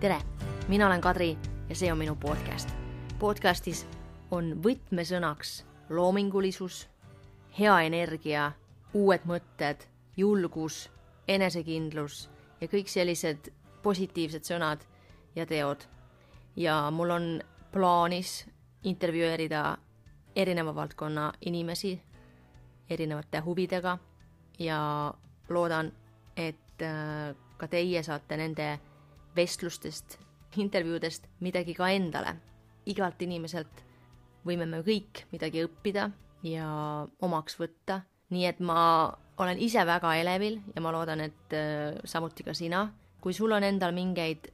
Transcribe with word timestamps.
tere, 0.00 0.20
mina 0.68 0.86
olen 0.86 1.00
Kadri 1.00 1.38
ja 1.68 1.74
see 1.74 1.92
on 1.92 1.98
minu 1.98 2.14
podcast. 2.16 2.70
podcastis 3.18 3.86
on 4.30 4.52
võtmesõnaks 4.62 5.64
loomingulisus, 5.90 6.86
hea 7.58 7.80
energia, 7.80 8.52
uued 8.94 9.26
mõtted, 9.26 9.82
julgus, 10.16 10.90
enesekindlus 11.28 12.28
ja 12.60 12.68
kõik 12.68 12.86
sellised 12.86 13.50
positiivsed 13.82 14.46
sõnad 14.46 14.86
ja 15.34 15.46
teod. 15.46 15.82
ja 16.56 16.90
mul 16.90 17.10
on 17.10 17.42
plaanis 17.72 18.46
intervjueerida 18.82 19.78
erineva 20.36 20.74
valdkonna 20.74 21.32
inimesi 21.40 22.00
erinevate 22.90 23.38
huvidega 23.38 23.98
ja 24.58 25.14
loodan, 25.48 25.92
et 26.36 26.82
äh, 26.82 27.34
ka 27.56 27.66
teie 27.68 28.02
saate 28.02 28.36
nende 28.36 28.78
vestlustest, 29.38 30.18
intervjuudest 30.58 31.28
midagi 31.44 31.74
ka 31.78 31.90
endale. 31.94 32.36
igalt 32.88 33.20
inimeselt 33.22 33.82
võime 34.46 34.64
me 34.66 34.80
kõik 34.80 35.26
midagi 35.32 35.60
õppida 35.66 36.08
ja 36.46 36.68
omaks 37.20 37.58
võtta, 37.60 38.00
nii 38.32 38.46
et 38.48 38.60
ma 38.64 38.78
olen 39.38 39.60
ise 39.60 39.84
väga 39.86 40.14
elevil 40.18 40.58
ja 40.74 40.82
ma 40.82 40.92
loodan, 40.94 41.20
et 41.20 41.54
äh, 41.56 41.98
samuti 42.04 42.46
ka 42.46 42.54
sina. 42.54 42.88
kui 43.20 43.34
sul 43.34 43.52
on 43.52 43.64
endal 43.66 43.92
mingeid 43.92 44.48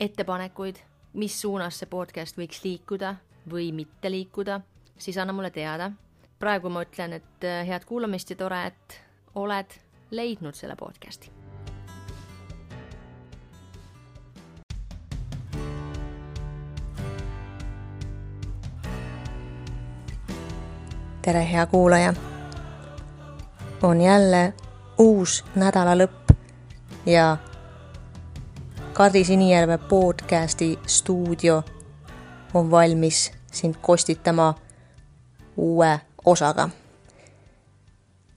ettepanekuid, 0.00 0.78
mis 1.20 1.40
suunas 1.40 1.78
see 1.78 1.88
podcast 1.90 2.38
võiks 2.38 2.62
liikuda 2.64 3.14
või 3.52 3.70
mitte 3.72 4.10
liikuda, 4.10 4.60
siis 4.98 5.18
anna 5.18 5.32
mulle 5.32 5.50
teada. 5.50 5.92
praegu 6.38 6.68
ma 6.68 6.82
ütlen, 6.82 7.12
et 7.12 7.44
äh, 7.44 7.66
head 7.66 7.84
kuulamist 7.84 8.30
ja 8.30 8.36
tore, 8.36 8.66
et 8.66 9.00
oled 9.34 9.80
leidnud 10.10 10.54
selle 10.54 10.76
podcasti 10.76 11.37
tere, 21.28 21.52
hea 21.52 21.66
kuulaja. 21.66 22.14
on 23.82 24.00
jälle 24.00 24.52
uus 24.98 25.44
nädala 25.54 25.92
lõpp 25.94 26.32
ja 27.06 27.36
Kadri 28.92 29.24
Sinijärve 29.24 29.78
podcasti 29.78 30.78
stuudio 30.86 31.62
on 32.54 32.70
valmis 32.70 33.32
sind 33.52 33.74
kostitama 33.80 34.54
uue 35.56 36.00
osaga. 36.24 36.68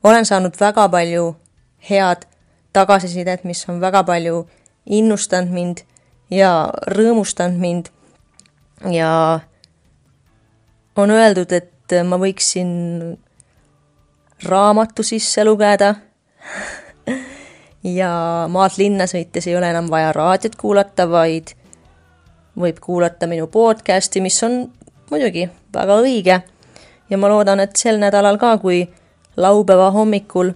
olen 0.03 0.25
saanud 0.25 0.53
väga 0.59 0.89
palju 0.89 1.35
head 1.89 2.27
tagasisidet, 2.73 3.43
mis 3.43 3.69
on 3.69 3.81
väga 3.81 4.03
palju 4.03 4.49
innustanud 4.85 5.49
mind 5.49 5.77
ja 6.31 6.73
rõõmustanud 6.87 7.59
mind 7.59 7.85
ja 8.91 9.39
on 10.95 11.11
öeldud, 11.11 11.51
et 11.51 11.80
et 11.91 12.07
ma 12.07 12.19
võiksin 12.21 12.71
raamatu 14.47 15.03
sisse 15.03 15.43
lugeda 15.45 15.93
ja 17.99 18.11
maalt 18.49 18.77
linna 18.77 19.07
sõites 19.09 19.47
ei 19.47 19.57
ole 19.57 19.69
enam 19.69 19.89
vaja 19.91 20.11
raadiot 20.15 20.55
kuulata, 20.55 21.09
vaid 21.09 21.53
võib 22.57 22.79
kuulata 22.83 23.27
minu 23.27 23.47
podcast'i, 23.47 24.21
mis 24.21 24.37
on 24.43 24.63
muidugi 25.11 25.49
väga 25.73 25.99
õige. 26.01 26.41
ja 27.09 27.17
ma 27.17 27.29
loodan, 27.29 27.59
et 27.59 27.75
sel 27.75 27.99
nädalal 27.99 28.37
ka, 28.39 28.57
kui 28.57 28.85
laupäeva 29.37 29.91
hommikul 29.91 30.53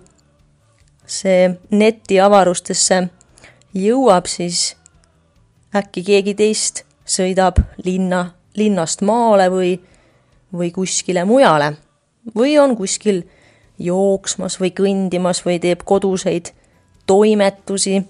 see 1.05 1.49
netiavarustesse 1.71 3.07
jõuab, 3.75 4.27
siis 4.27 4.75
äkki 5.75 6.03
keegi 6.03 6.33
teist 6.35 6.83
sõidab 7.05 7.59
linna, 7.83 8.31
linnast 8.55 9.01
maale 9.01 9.49
või 9.51 9.75
või 10.57 10.71
kuskile 10.71 11.25
mujale 11.25 11.73
või 12.35 12.57
on 12.59 12.77
kuskil 12.77 13.23
jooksmas 13.79 14.59
või 14.59 14.71
kõndimas 14.71 15.43
või 15.45 15.59
teeb 15.59 15.83
koduseid 15.85 16.51
toimetusi 17.05 18.01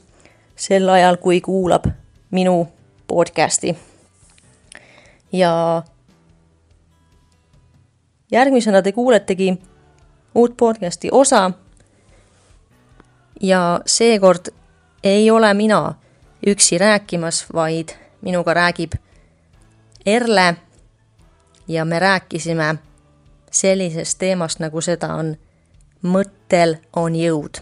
sel 0.55 0.89
ajal, 0.89 1.17
kui 1.17 1.41
kuulab 1.41 1.85
minu 2.31 2.67
podcasti. 3.07 3.75
ja 5.31 5.83
järgmisena 8.31 8.81
te 8.81 8.91
kuuletegi 8.91 9.57
uut 10.35 10.57
podcasti 10.57 11.09
osa. 11.11 11.51
ja 13.41 13.79
seekord 13.85 14.47
ei 15.03 15.31
ole 15.31 15.53
mina 15.53 15.95
üksi 16.47 16.77
rääkimas, 16.77 17.45
vaid 17.53 17.89
minuga 18.21 18.53
räägib 18.53 18.91
Erle 20.05 20.55
ja 21.67 21.85
me 21.85 21.99
rääkisime 21.99 22.75
sellisest 23.51 24.19
teemast, 24.19 24.59
nagu 24.59 24.81
seda 24.81 25.13
on 25.13 25.35
mõttel 26.03 26.77
on 26.95 27.15
jõud. 27.15 27.61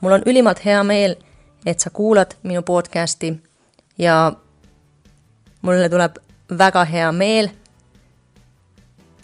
mul 0.00 0.12
on 0.12 0.22
ülimalt 0.26 0.64
hea 0.64 0.82
meel, 0.84 1.16
et 1.66 1.80
sa 1.80 1.90
kuulad 1.90 2.34
minu 2.42 2.62
podcasti 2.62 3.34
ja 3.98 4.32
mulle 5.62 5.88
tuleb 5.88 6.16
väga 6.58 6.84
hea 6.84 7.12
meel, 7.12 7.50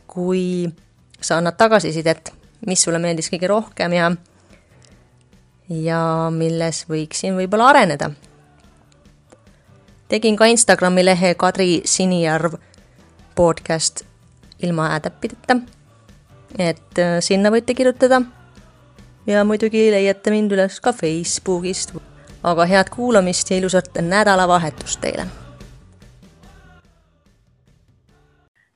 kui 0.06 0.68
sa 1.20 1.36
annad 1.36 1.56
tagasisidet, 1.56 2.32
mis 2.66 2.82
sulle 2.82 2.98
meeldis 2.98 3.30
kõige 3.30 3.48
rohkem 3.48 3.92
ja 3.92 4.10
ja 5.68 6.30
milles 6.30 6.84
võiksin 6.88 7.36
võib-olla 7.36 7.68
areneda. 7.68 8.10
tegin 10.08 10.36
ka 10.36 10.46
Instagrami 10.46 11.04
lehe 11.04 11.34
Kadri 11.34 11.82
Sinijärv 11.84 12.54
podcast 13.36 14.04
ilma 14.62 14.88
häätäppideta. 14.88 15.56
et 16.58 16.98
äh, 16.98 17.18
sinna 17.20 17.50
võite 17.50 17.74
kirjutada. 17.74 18.22
ja 19.26 19.44
muidugi 19.44 19.90
leiate 19.90 20.30
mind 20.30 20.52
üles 20.52 20.80
ka 20.80 20.92
Facebookist. 20.92 21.94
aga 22.42 22.66
head 22.66 22.90
kuulamist 22.90 23.50
ja 23.50 23.56
ilusat 23.56 23.90
nädalavahetust 24.00 25.00
teile. 25.00 25.26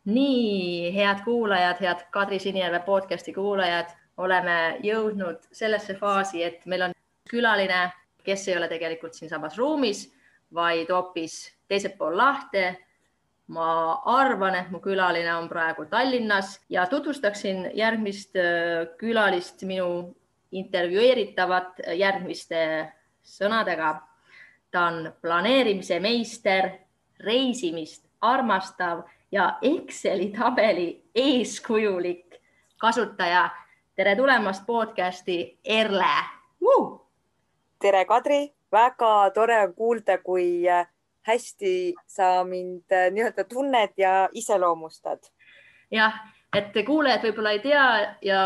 nii, 0.04 0.94
head 0.94 1.24
kuulajad, 1.24 1.80
head 1.80 2.04
Kadri 2.10 2.38
Sinijärve 2.38 2.80
podcasti 2.80 3.32
kuulajad, 3.32 3.86
oleme 4.16 4.78
jõudnud 4.82 5.38
sellesse 5.52 5.94
faasi, 5.94 6.42
et 6.42 6.66
meil 6.66 6.82
on 6.82 6.92
külaline, 7.30 7.90
kes 8.24 8.48
ei 8.48 8.56
ole 8.56 8.68
tegelikult 8.68 9.14
siinsamas 9.14 9.56
ruumis, 9.58 10.10
vaid 10.54 10.90
hoopis 10.90 11.52
teisel 11.68 11.92
pool 11.98 12.16
lahte 12.16 12.76
ma 13.50 14.00
arvan, 14.06 14.54
et 14.54 14.70
mu 14.70 14.78
külaline 14.82 15.30
on 15.34 15.48
praegu 15.50 15.86
Tallinnas 15.90 16.60
ja 16.70 16.86
tutvustaksin 16.86 17.70
järgmist 17.74 18.36
äh, 18.38 18.86
külalist, 18.98 19.64
minu 19.66 20.14
intervjueeritavat 20.52 21.82
järgmiste 21.98 22.60
sõnadega. 23.22 24.00
ta 24.70 24.84
on 24.86 25.12
planeerimise 25.22 25.98
meister, 26.00 26.70
reisimist 27.20 28.06
armastav 28.20 29.02
ja 29.32 29.58
Exceli 29.62 30.30
tabeli 30.30 31.02
eeskujulik 31.14 32.38
kasutaja. 32.78 33.50
tere 33.96 34.16
tulemast 34.16 34.66
podcasti, 34.66 35.58
Erle 35.64 36.14
uh!. 36.60 37.00
tere, 37.80 38.04
Kadri, 38.04 38.52
väga 38.72 39.30
tore 39.34 39.58
on 39.64 39.74
kuulda, 39.74 40.18
kui 40.18 40.68
äh, 40.68 40.86
hästi 41.28 41.94
sa 42.06 42.44
mind 42.44 42.92
äh, 42.92 43.10
nii-öelda 43.12 43.44
tunned 43.44 43.96
ja 43.96 44.28
iseloomustad. 44.32 45.30
jah, 45.90 46.14
et 46.56 46.74
kuulajad 46.86 47.24
võib-olla 47.28 47.54
ei 47.56 47.62
tea 47.64 47.86
ja 48.22 48.40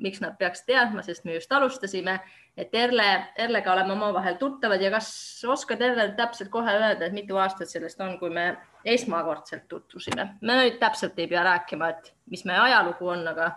miks 0.00 0.20
nad 0.20 0.36
peaks 0.38 0.64
teadma, 0.66 1.02
sest 1.02 1.24
me 1.24 1.34
just 1.34 1.52
alustasime, 1.52 2.18
et 2.56 2.74
Erle, 2.74 3.08
Erlega 3.38 3.72
oleme 3.72 3.92
omavahel 3.92 4.36
tuttavad 4.40 4.80
ja 4.80 4.90
kas 4.90 5.10
oskad 5.48 5.80
Erle 5.80 6.08
täpselt 6.16 6.50
kohe 6.50 6.72
öelda, 6.72 7.06
et 7.06 7.12
mitu 7.16 7.36
aastat 7.36 7.70
sellest 7.70 8.00
on, 8.00 8.18
kui 8.18 8.30
me 8.30 8.56
esmakordselt 8.84 9.68
tutvusime? 9.68 10.28
me 10.40 10.58
nüüd 10.58 10.80
täpselt 10.80 11.18
ei 11.18 11.28
pea 11.28 11.44
rääkima, 11.46 11.92
et 11.94 12.12
mis 12.30 12.44
meie 12.48 12.58
ajalugu 12.58 13.08
on, 13.14 13.26
aga 13.28 13.52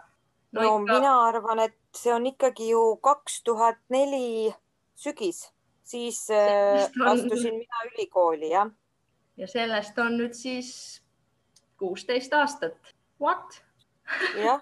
no, 0.51 0.62
no 0.62 0.69
ikka... 0.69 1.00
mina 1.00 1.16
arvan, 1.28 1.66
et 1.68 1.78
see 1.96 2.13
on 2.13 2.30
ikkagi 2.31 2.69
ju 2.72 2.86
kaks 3.04 3.42
tuhat 3.44 3.81
neli 3.90 4.54
sügis 4.96 5.46
siis 5.86 6.28
äh, 6.30 6.90
astusin 7.06 7.56
mina 7.62 7.86
ülikooli, 7.92 8.50
jah. 8.50 8.72
ja 9.38 9.48
sellest 9.48 9.98
on 10.00 10.18
nüüd 10.18 10.34
siis 10.34 11.02
kuusteist 11.78 12.34
aastat. 12.34 12.96
What 13.22 13.62
jah, 14.46 14.62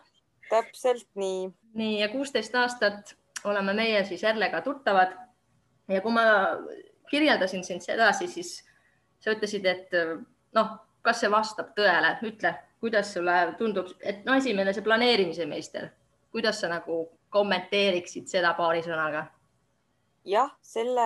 täpselt 0.50 1.08
nii. 1.16 1.50
nii 1.74 2.00
ja 2.02 2.10
kuusteist 2.10 2.56
aastat 2.56 3.16
oleme 3.44 3.74
meie 3.74 4.04
siis 4.06 4.24
Erlega 4.24 4.62
tuttavad. 4.62 5.16
ja 5.88 6.02
kui 6.02 6.12
ma 6.12 6.24
kirjeldasin 7.10 7.64
sind 7.64 7.82
edasi, 7.88 8.28
siis 8.28 8.64
sa 9.20 9.32
ütlesid, 9.32 9.66
et 9.66 9.92
noh, 10.56 10.78
kas 11.04 11.20
see 11.22 11.32
vastab 11.32 11.74
tõele, 11.78 12.16
ütle, 12.26 12.54
kuidas 12.84 13.14
sulle 13.14 13.36
tundub, 13.60 13.92
et 14.02 14.24
no 14.26 14.36
esimene, 14.40 14.74
see 14.74 14.86
planeerimise 14.86 15.46
meister, 15.46 15.90
kuidas 16.32 16.62
sa 16.64 16.72
nagu 16.72 17.06
kommenteeriksid 17.34 18.28
seda 18.32 18.54
paari 18.58 18.84
sõnaga? 18.86 19.28
Jah, 20.28 20.52
selle 20.64 21.06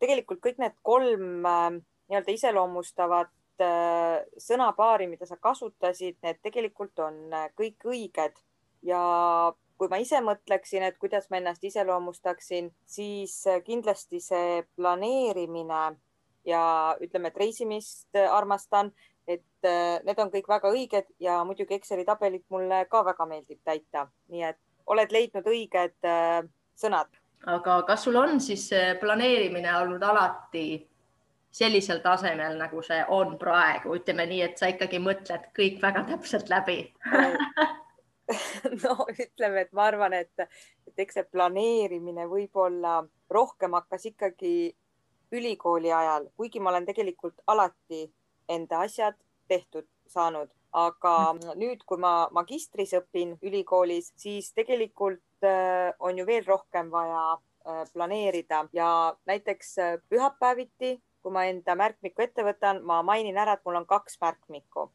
tegelikult 0.00 0.40
kõik 0.44 0.60
need 0.62 0.76
kolm 0.86 1.46
äh, 1.46 1.78
nii-öelda 2.10 2.34
iseloomustavat 2.34 3.62
äh, 3.62 4.24
sõnapaari, 4.42 5.08
mida 5.10 5.28
sa 5.28 5.38
kasutasid, 5.40 6.18
need 6.26 6.42
tegelikult 6.44 6.98
on 7.02 7.22
äh, 7.34 7.48
kõik 7.58 7.86
õiged 7.86 8.38
ja 8.86 9.02
kui 9.76 9.90
ma 9.92 10.00
ise 10.00 10.22
mõtleksin, 10.24 10.86
et 10.86 10.96
kuidas 10.98 11.28
ma 11.30 11.40
ennast 11.40 11.64
iseloomustaksin, 11.64 12.70
siis 12.88 13.42
kindlasti 13.66 14.22
see 14.24 14.62
planeerimine 14.78 15.82
ja 16.48 16.62
ütleme, 17.04 17.28
et 17.28 17.36
reisimist 17.36 18.16
armastan, 18.16 18.88
et 19.28 19.68
need 20.06 20.22
on 20.22 20.30
kõik 20.32 20.48
väga 20.48 20.70
õiged 20.72 21.10
ja 21.20 21.42
muidugi 21.44 21.76
Exceli 21.76 22.06
tabelit 22.08 22.46
mulle 22.48 22.86
ka 22.88 23.02
väga 23.04 23.26
meeldib 23.28 23.60
täita, 23.68 24.06
nii 24.32 24.46
et 24.48 24.60
oled 24.88 25.12
leidnud 25.12 25.52
õiged 25.52 26.08
sõnad. 26.78 27.12
Aga 27.46 27.80
kas 27.86 28.04
sul 28.04 28.16
on 28.18 28.40
siis 28.40 28.68
planeerimine 29.00 29.70
olnud 29.78 30.02
alati 30.02 30.66
sellisel 31.56 32.02
tasemel, 32.04 32.58
nagu 32.60 32.82
see 32.84 33.00
on 33.16 33.36
praegu, 33.40 33.94
ütleme 33.96 34.26
nii, 34.28 34.42
et 34.44 34.60
sa 34.60 34.68
ikkagi 34.72 35.00
mõtled 35.00 35.50
kõik 35.56 35.80
väga 35.82 36.04
täpselt 36.12 36.52
läbi. 36.52 36.82
No 38.82 39.04
ütleme, 39.06 39.60
et 39.62 39.68
ma 39.70 39.84
arvan, 39.86 40.16
et, 40.18 40.32
et 40.88 41.02
eks 41.04 41.14
see 41.14 41.26
planeerimine 41.30 42.24
võib-olla 42.26 42.96
rohkem 43.30 43.76
hakkas 43.78 44.08
ikkagi 44.10 44.74
ülikooli 45.30 45.92
ajal, 45.94 46.26
kuigi 46.34 46.58
ma 46.58 46.72
olen 46.72 46.88
tegelikult 46.88 47.38
alati 47.46 48.00
enda 48.50 48.80
asjad 48.82 49.14
tehtud 49.46 49.86
saanud, 50.10 50.50
aga 50.74 51.14
nüüd, 51.54 51.84
kui 51.86 52.02
ma 52.02 52.26
magistris 52.34 52.96
õpin 52.98 53.36
ülikoolis, 53.46 54.10
siis 54.18 54.50
tegelikult 54.58 55.22
on 55.98 56.18
ju 56.18 56.26
veel 56.26 56.44
rohkem 56.46 56.90
vaja 56.90 57.24
äh, 57.32 57.84
planeerida 57.92 58.66
ja 58.72 59.16
näiteks 59.26 59.78
äh, 59.78 59.98
pühapäeviti 60.08 60.96
kui 61.26 61.32
ma 61.34 61.42
enda 61.50 61.74
märkmiku 61.74 62.22
ette 62.22 62.44
võtan, 62.46 62.84
ma 62.86 63.00
mainin 63.02 63.38
ära, 63.42 63.56
et 63.56 63.64
mul 63.66 63.80
on 63.80 63.86
kaks 63.86 64.20
märkmikku 64.22 64.90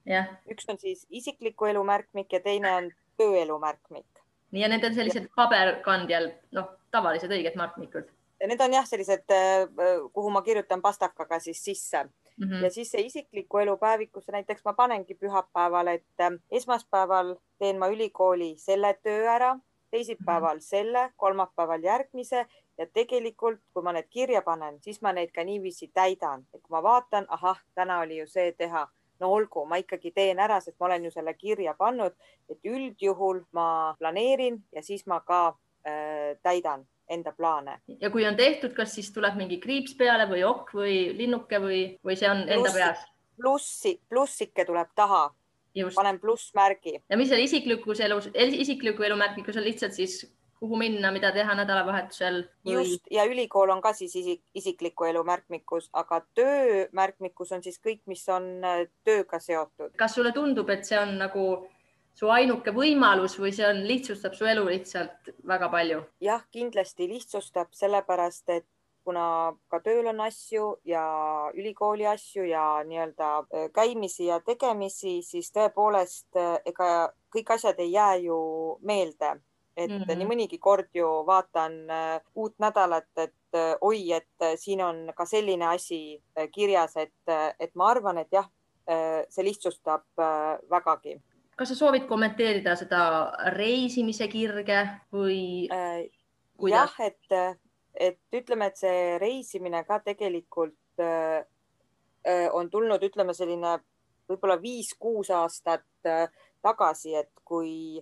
üks 0.53 0.69
on 0.71 0.79
siis 0.79 1.03
isikliku 1.09 1.67
elu 1.67 1.83
märkmik 1.83 2.31
ja 2.31 2.39
teine 2.39 2.71
on 2.77 2.87
tööelu 3.19 3.59
märkmik. 3.59 4.23
nii 4.51 4.63
ja 4.63 4.69
need 4.71 4.87
on 4.87 4.95
sellised 4.95 5.27
ja. 5.27 5.33
paberkandjal, 5.35 6.31
noh, 6.55 6.71
tavalised 6.91 7.31
õiged 7.31 7.55
märkmikud. 7.59 8.09
Need 8.41 8.61
on 8.63 8.73
jah, 8.73 8.87
sellised, 8.87 9.27
äh, 9.29 9.67
kuhu 10.13 10.31
ma 10.33 10.41
kirjutan 10.41 10.81
pastakaga 10.81 11.39
siis 11.39 11.59
sisse 11.63 12.03
mm. 12.03 12.47
-hmm. 12.47 12.63
ja 12.63 12.69
siis 12.69 12.91
see 12.91 13.01
isikliku 13.01 13.57
elu 13.57 13.77
päevikusse 13.77 14.31
näiteks 14.31 14.63
ma 14.65 14.73
panengi 14.73 15.15
pühapäeval, 15.15 15.87
et 15.87 16.19
äh, 16.19 16.31
esmaspäeval 16.51 17.35
teen 17.59 17.79
ma 17.79 17.87
ülikooli 17.87 18.55
selle 18.57 18.93
töö 19.03 19.27
ära, 19.29 19.57
teisipäeval 19.91 20.59
selle, 20.59 21.09
kolmapäeval 21.17 21.83
järgmise 21.83 22.45
ja 22.77 22.87
tegelikult, 22.93 23.59
kui 23.73 23.83
ma 23.83 23.93
need 23.95 24.07
kirja 24.09 24.41
panen, 24.41 24.79
siis 24.81 25.01
ma 25.01 25.13
neid 25.13 25.31
ka 25.35 25.43
niiviisi 25.43 25.91
täidan, 25.93 26.45
et 26.53 26.61
kui 26.61 26.75
ma 26.75 26.83
vaatan, 26.83 27.27
ahah, 27.29 27.59
täna 27.75 27.99
oli 28.05 28.21
ju 28.21 28.27
see 28.27 28.51
teha, 28.57 28.87
no 29.19 29.33
olgu, 29.35 29.65
ma 29.65 29.77
ikkagi 29.81 30.11
teen 30.15 30.39
ära, 30.39 30.59
sest 30.61 30.79
ma 30.79 30.89
olen 30.89 31.05
ju 31.05 31.11
selle 31.13 31.33
kirja 31.37 31.75
pannud, 31.77 32.15
et 32.49 32.59
üldjuhul 32.65 33.43
ma 33.57 33.67
planeerin 33.99 34.63
ja 34.75 34.83
siis 34.83 35.05
ma 35.07 35.19
ka 35.25 35.43
äh, 35.51 36.37
täidan 36.43 36.87
enda 37.11 37.31
plaane. 37.31 37.79
ja 37.99 38.09
kui 38.09 38.25
on 38.27 38.35
tehtud, 38.35 38.73
kas 38.73 38.95
siis 38.95 39.11
tuleb 39.13 39.35
mingi 39.39 39.59
kriips 39.59 39.95
peale 39.99 40.27
või 40.29 40.43
okk 40.47 40.73
või 40.79 40.95
linnuke 41.17 41.59
või, 41.59 41.81
või 42.05 42.15
see 42.17 42.29
on 42.31 42.45
enda 42.47 42.71
Plussi, 42.71 42.79
peas? 42.79 43.05
plussi, 43.41 43.93
plussike 44.09 44.65
tuleb 44.65 44.95
taha. 44.95 45.29
Panen 45.95 46.19
plussmärgi. 46.19 46.99
ja 47.09 47.17
mis 47.17 47.29
seal 47.31 47.43
isiklikus 47.43 47.99
elus, 47.99 48.29
isikliku 48.35 49.03
elu 49.03 49.17
märkmikus 49.19 49.57
on 49.57 49.67
lihtsalt 49.67 49.93
siis 49.97 50.21
kuhu 50.61 50.77
minna, 50.77 51.09
mida 51.11 51.31
teha 51.33 51.55
nädalavahetusel 51.57 52.43
või...? 52.43 52.73
just 52.75 53.07
ja 53.11 53.25
ülikool 53.25 53.73
on 53.73 53.81
ka 53.81 53.93
siis 53.97 54.13
isik, 54.15 54.43
isikliku 54.53 55.07
elu 55.09 55.23
märkmikus, 55.25 55.89
aga 55.97 56.21
töö 56.37 56.85
märkmikus 56.93 57.51
on 57.57 57.63
siis 57.65 57.81
kõik, 57.81 58.03
mis 58.11 58.27
on 58.29 58.51
äh, 58.61 58.83
tööga 59.07 59.41
seotud. 59.41 59.95
kas 59.97 60.17
sulle 60.17 60.33
tundub, 60.35 60.69
et 60.69 60.85
see 60.85 60.99
on 60.99 61.17
nagu 61.23 61.45
su 62.13 62.29
ainuke 62.29 62.73
võimalus 62.75 63.39
või 63.41 63.53
see 63.55 63.65
on, 63.65 63.81
lihtsustab 63.89 64.37
su 64.37 64.45
elu 64.45 64.67
lihtsalt 64.69 65.33
väga 65.49 65.71
palju? 65.73 66.03
jah, 66.21 66.45
kindlasti 66.53 67.09
lihtsustab, 67.09 67.73
sellepärast 67.81 68.53
et 68.53 68.67
kuna 69.03 69.53
ka 69.71 69.79
tööl 69.83 70.07
on 70.11 70.19
asju 70.25 70.65
ja 70.85 71.03
ülikooli 71.57 72.05
asju 72.07 72.45
ja 72.45 72.65
nii-öelda 72.87 73.29
äh, 73.39 73.69
käimisi 73.73 74.27
ja 74.29 74.39
tegemisi, 74.45 75.21
siis 75.25 75.51
tõepoolest 75.55 76.37
äh, 76.37 76.57
ega 76.65 77.11
kõik 77.33 77.53
asjad 77.55 77.79
ei 77.79 77.91
jää 77.95 78.15
ju 78.27 78.37
meelde 78.81 79.39
et 79.77 79.89
mm 79.89 79.97
-hmm. 79.97 80.17
nii 80.17 80.27
mõnigi 80.27 80.57
kord 80.59 80.89
ju 80.93 81.07
vaatan 81.25 81.89
äh, 81.89 82.21
uut 82.35 82.53
nädalat, 82.59 83.07
et 83.17 83.33
oi, 83.81 84.11
et 84.11 84.43
siin 84.55 84.81
on 84.83 85.11
ka 85.15 85.25
selline 85.25 85.67
asi 85.67 86.23
kirjas, 86.51 86.97
et, 86.97 87.13
et 87.59 87.75
ma 87.75 87.87
arvan, 87.87 88.17
et 88.17 88.27
jah, 88.31 88.47
see 89.29 89.43
lihtsustab 89.43 90.03
vägagi. 90.69 91.21
kas 91.55 91.69
sa 91.69 91.75
soovid 91.75 92.07
kommenteerida 92.07 92.75
seda 92.75 93.31
reisimise 93.55 94.27
kirge 94.27 94.87
või 95.13 95.67
äh,? 95.71 96.07
jah, 96.69 96.95
et, 96.99 97.59
et 97.95 98.19
ütleme, 98.33 98.71
et 98.71 98.77
see 98.77 99.17
reisimine 99.21 99.83
ka 99.87 99.99
tegelikult 100.05 101.01
äh, 101.01 101.43
on 102.53 102.69
tulnud, 102.69 103.03
ütleme 103.03 103.33
selline 103.33 103.79
võib-olla 104.29 104.57
viis-kuus 104.61 105.31
aastat 105.35 105.85
äh, 106.07 106.27
tagasi, 106.61 107.15
et 107.15 107.31
kui 107.45 108.01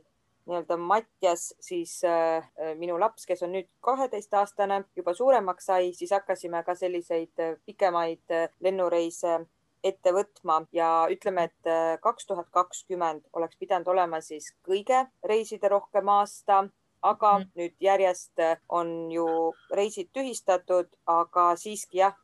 nii-öelda 0.49 0.77
Mattias, 0.81 1.53
siis 1.61 1.99
äh, 2.03 2.45
minu 2.77 2.97
laps, 2.99 3.25
kes 3.29 3.43
on 3.45 3.53
nüüd 3.53 3.69
kaheteistaastane, 3.85 4.81
juba 4.97 5.13
suuremaks 5.13 5.69
sai, 5.69 5.93
siis 5.93 6.11
hakkasime 6.15 6.63
ka 6.65 6.75
selliseid 6.75 7.43
äh, 7.43 7.55
pikemaid 7.65 8.33
äh, 8.33 8.49
lennureise 8.65 9.39
ette 9.83 10.13
võtma. 10.15 10.63
Ja 10.75 11.07
ütleme, 11.11 11.47
et 11.49 11.69
äh, 11.69 11.95
kaks 12.01 12.27
tuhat 12.29 12.49
kakskümmend 12.55 13.29
oleks 13.33 13.59
pidanud 13.61 13.87
olema 13.93 14.21
siis 14.25 14.51
kõige 14.65 15.05
reiside 15.23 15.69
rohkem 15.71 16.09
aasta, 16.09 16.63
aga 17.01 17.37
mm. 17.39 17.51
nüüd 17.55 17.75
järjest 17.79 18.39
äh, 18.39 18.57
on 18.69 19.11
ju 19.11 19.27
reisid 19.73 20.09
tühistatud, 20.13 20.89
aga 21.05 21.55
siiski 21.55 22.03
jah, 22.03 22.15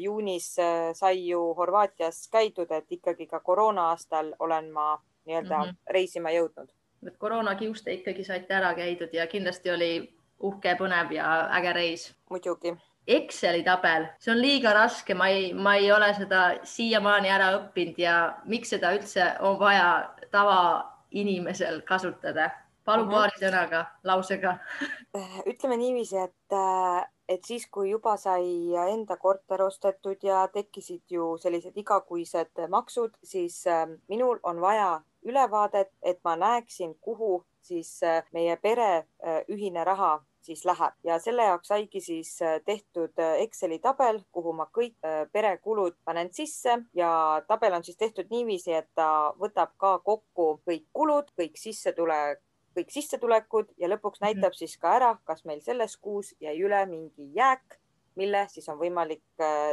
juunis 0.00 0.56
sai 0.96 1.26
ju 1.28 1.40
Horvaatias 1.54 2.22
käidud, 2.32 2.70
et 2.72 2.86
ikkagi 2.90 3.26
ka 3.28 3.40
koroona 3.44 3.90
aastal 3.90 4.32
olen 4.38 4.72
ma 4.72 4.96
nii-öelda 5.26 5.58
mm 5.58 5.64
-hmm. 5.64 5.76
reisima 5.92 6.30
jõudnud 6.30 6.72
et 7.06 7.16
koroonakiuste 7.18 7.92
ikkagi 7.92 8.24
saite 8.24 8.54
ära 8.54 8.74
käidud 8.74 9.12
ja 9.14 9.26
kindlasti 9.26 9.70
oli 9.70 9.92
uhke, 10.38 10.74
põnev 10.78 11.12
ja 11.14 11.48
äge 11.58 11.72
reis. 11.72 12.14
muidugi. 12.30 12.74
Exceli 13.08 13.62
tabel, 13.64 14.04
see 14.20 14.32
on 14.34 14.40
liiga 14.42 14.72
raske, 14.76 15.14
ma 15.16 15.30
ei, 15.32 15.52
ma 15.54 15.78
ei 15.80 15.92
ole 15.92 16.10
seda 16.14 16.42
siiamaani 16.68 17.30
ära 17.32 17.46
õppinud 17.56 18.00
ja 18.02 18.16
miks 18.44 18.74
seda 18.74 18.90
üldse 18.96 19.30
on 19.40 19.56
vaja 19.60 20.10
tavainimesel 20.30 21.80
kasutada? 21.88 22.50
Palun 22.88 23.10
paari 23.12 23.36
sõnaga, 23.40 23.84
lausega. 24.08 24.56
Ütleme 25.48 25.76
niiviisi, 25.80 26.16
et, 26.24 26.56
et 27.28 27.44
siis, 27.44 27.68
kui 27.70 27.90
juba 27.92 28.16
sai 28.20 28.74
enda 28.88 29.18
korter 29.20 29.62
ostetud 29.66 30.24
ja 30.24 30.46
tekkisid 30.52 31.04
ju 31.12 31.34
sellised 31.42 31.76
igakuised 31.76 32.64
maksud, 32.72 33.14
siis 33.22 33.60
äh, 33.68 33.84
minul 34.08 34.40
on 34.42 34.64
vaja 34.64 34.98
ülevaadet, 35.28 35.92
et 36.02 36.20
ma 36.24 36.36
näeksin, 36.36 36.94
kuhu 37.00 37.44
siis 37.68 38.02
äh, 38.02 38.24
meie 38.32 38.56
pere 38.56 38.96
äh, 38.96 39.42
ühine 39.48 39.84
raha 39.84 40.18
siis 40.42 40.64
läheb. 40.64 40.94
Ja 41.04 41.18
selle 41.20 41.44
jaoks 41.44 41.68
saigi 41.68 42.00
siis 42.00 42.30
äh, 42.42 42.60
tehtud 42.64 43.20
Exceli 43.42 43.78
tabel, 43.84 44.22
kuhu 44.32 44.54
ma 44.56 44.68
kõik 44.78 44.96
perekulud 45.32 45.98
panen 46.04 46.32
sisse. 46.32 46.78
Ja 46.96 47.10
tabel 47.48 47.76
on 47.76 47.84
siis 47.84 47.98
tehtud 48.00 48.30
niiviisi, 48.30 48.72
et 48.72 48.88
ta 48.94 49.34
võtab 49.40 49.74
ka 49.76 49.98
kokku 50.04 50.50
kõik 50.68 50.86
kulud, 50.92 51.32
kõik 51.38 51.58
sissetulek, 51.60 52.40
kõik 52.78 52.94
sissetulekud 52.94 53.74
ja 53.78 53.90
lõpuks 53.90 54.22
mhm. 54.22 54.28
näitab 54.28 54.56
siis 54.58 54.78
ka 54.78 54.94
ära, 55.00 55.12
kas 55.28 55.44
meil 55.48 55.60
selles 55.66 55.96
kuus 55.96 56.34
jäi 56.40 56.56
üle 56.62 56.84
mingi 56.90 57.30
jääk 57.36 57.78
mille 58.18 58.46
siis 58.50 58.66
on 58.68 58.78
võimalik 58.80 59.22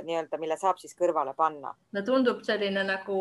nii-öelda, 0.06 0.38
mille 0.38 0.58
saab 0.62 0.78
siis 0.78 0.94
kõrvale 0.98 1.34
panna. 1.38 1.74
no 1.92 2.04
tundub 2.06 2.44
selline 2.46 2.84
nagu 2.86 3.20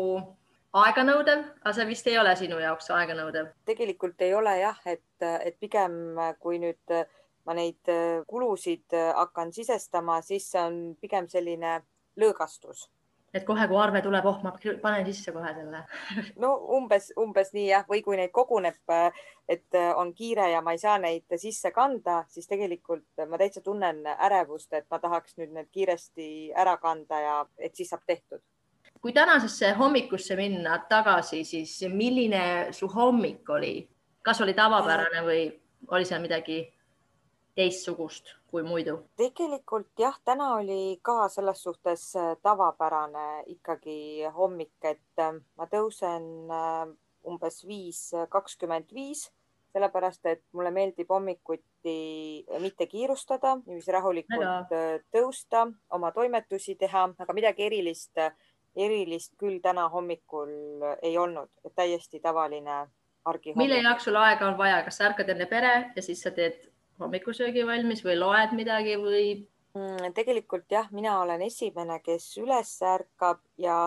aeganõudev, 0.75 1.45
aga 1.63 1.73
see 1.77 1.87
vist 1.89 2.09
ei 2.11 2.17
ole 2.21 2.35
sinu 2.39 2.59
jaoks 2.61 2.91
aeganõudev? 2.93 3.51
tegelikult 3.69 4.21
ei 4.25 4.35
ole 4.37 4.57
jah, 4.59 4.81
et, 4.85 5.27
et 5.41 5.57
pigem 5.59 6.19
kui 6.39 6.59
nüüd 6.61 6.97
ma 7.45 7.53
neid 7.57 7.93
kulusid 8.27 8.95
hakkan 9.21 9.53
sisestama, 9.53 10.19
siis 10.25 10.49
see 10.51 10.61
on 10.61 10.79
pigem 11.01 11.29
selline 11.29 11.79
lõõgastus. 12.21 12.89
Et 13.35 13.43
kohe, 13.43 13.67
kui 13.67 13.79
arve 13.79 14.01
tuleb, 14.03 14.25
oh, 14.29 14.39
ma 14.43 14.53
panen 14.81 15.05
sisse 15.09 15.33
kohe 15.35 15.51
selle. 15.57 15.83
No 16.43 16.53
umbes, 16.77 17.11
umbes 17.19 17.51
nii 17.55 17.67
jah, 17.67 17.85
või 17.89 18.01
kui 18.05 18.17
neid 18.19 18.31
koguneb, 18.35 18.79
et 19.51 19.77
on 19.99 20.13
kiire 20.15 20.47
ja 20.53 20.61
ma 20.65 20.75
ei 20.75 20.81
saa 20.81 20.97
neid 21.01 21.37
sisse 21.41 21.71
kanda, 21.75 22.21
siis 22.31 22.47
tegelikult 22.47 23.25
ma 23.29 23.39
täitsa 23.41 23.61
tunnen 23.65 24.03
ärevust, 24.15 24.71
et 24.73 24.87
ma 24.91 24.99
tahaks 25.03 25.37
nüüd 25.39 25.53
need 25.55 25.71
kiiresti 25.71 26.29
ära 26.55 26.77
kanda 26.81 27.19
ja 27.21 27.39
et 27.59 27.75
siis 27.75 27.91
saab 27.91 28.05
tehtud. 28.07 28.41
Kui 29.01 29.13
tänasesse 29.13 29.73
hommikusse 29.77 30.37
minna 30.39 30.79
tagasi, 30.89 31.43
siis 31.45 31.75
milline 31.91 32.71
su 32.73 32.87
hommik 32.89 33.49
oli, 33.53 33.75
kas 34.25 34.41
oli 34.41 34.55
tavapärane 34.57 35.21
või 35.27 35.43
oli 35.91 36.07
seal 36.07 36.23
midagi 36.23 36.63
teistsugust 37.55 38.35
kui 38.51 38.63
muidu? 38.63 38.97
tegelikult 39.17 39.91
jah, 39.99 40.17
täna 40.25 40.53
oli 40.59 40.99
ka 41.01 41.29
selles 41.29 41.63
suhtes 41.63 42.11
tavapärane 42.43 43.43
ikkagi 43.55 44.27
hommik, 44.35 44.77
et 44.83 45.25
ma 45.57 45.67
tõusen 45.71 46.27
umbes 47.25 47.63
viis 47.67 48.11
kakskümmend 48.29 48.93
viis 48.93 49.29
sellepärast 49.75 50.25
et 50.31 50.43
mulle 50.55 50.71
meeldib 50.71 51.09
hommikuti 51.11 51.95
mitte 52.63 52.87
kiirustada, 52.87 53.57
niiviisi 53.65 53.91
rahulikult 53.95 54.71
Hello. 54.71 54.99
tõusta, 55.11 55.65
oma 55.97 56.11
toimetusi 56.15 56.77
teha, 56.79 57.09
aga 57.19 57.35
midagi 57.35 57.65
erilist, 57.67 58.21
erilist 58.75 59.35
küll 59.39 59.59
täna 59.63 59.89
hommikul 59.91 60.85
ei 61.01 61.17
olnud, 61.19 61.51
täiesti 61.75 62.21
tavaline 62.23 62.85
argihommik. 63.25 63.59
mille 63.65 63.81
jaoks 63.83 64.07
sul 64.07 64.19
aega 64.21 64.47
on 64.47 64.57
vaja, 64.57 64.79
kas 64.87 65.01
sa 65.01 65.09
ärkad 65.09 65.35
enne 65.35 65.49
pere 65.51 65.73
ja 65.95 66.05
siis 66.05 66.23
sa 66.23 66.31
teed 66.31 66.61
hommikusöögi 66.99 67.65
valmis 67.67 68.03
või 68.05 68.15
loed 68.19 68.55
midagi 68.57 68.95
või? 69.01 69.25
Mm, 69.75 70.13
tegelikult 70.15 70.71
jah, 70.71 70.87
mina 70.95 71.19
olen 71.21 71.41
esimene, 71.41 71.99
kes 72.03 72.29
üles 72.39 72.77
ärkab 72.81 73.41
ja 73.59 73.77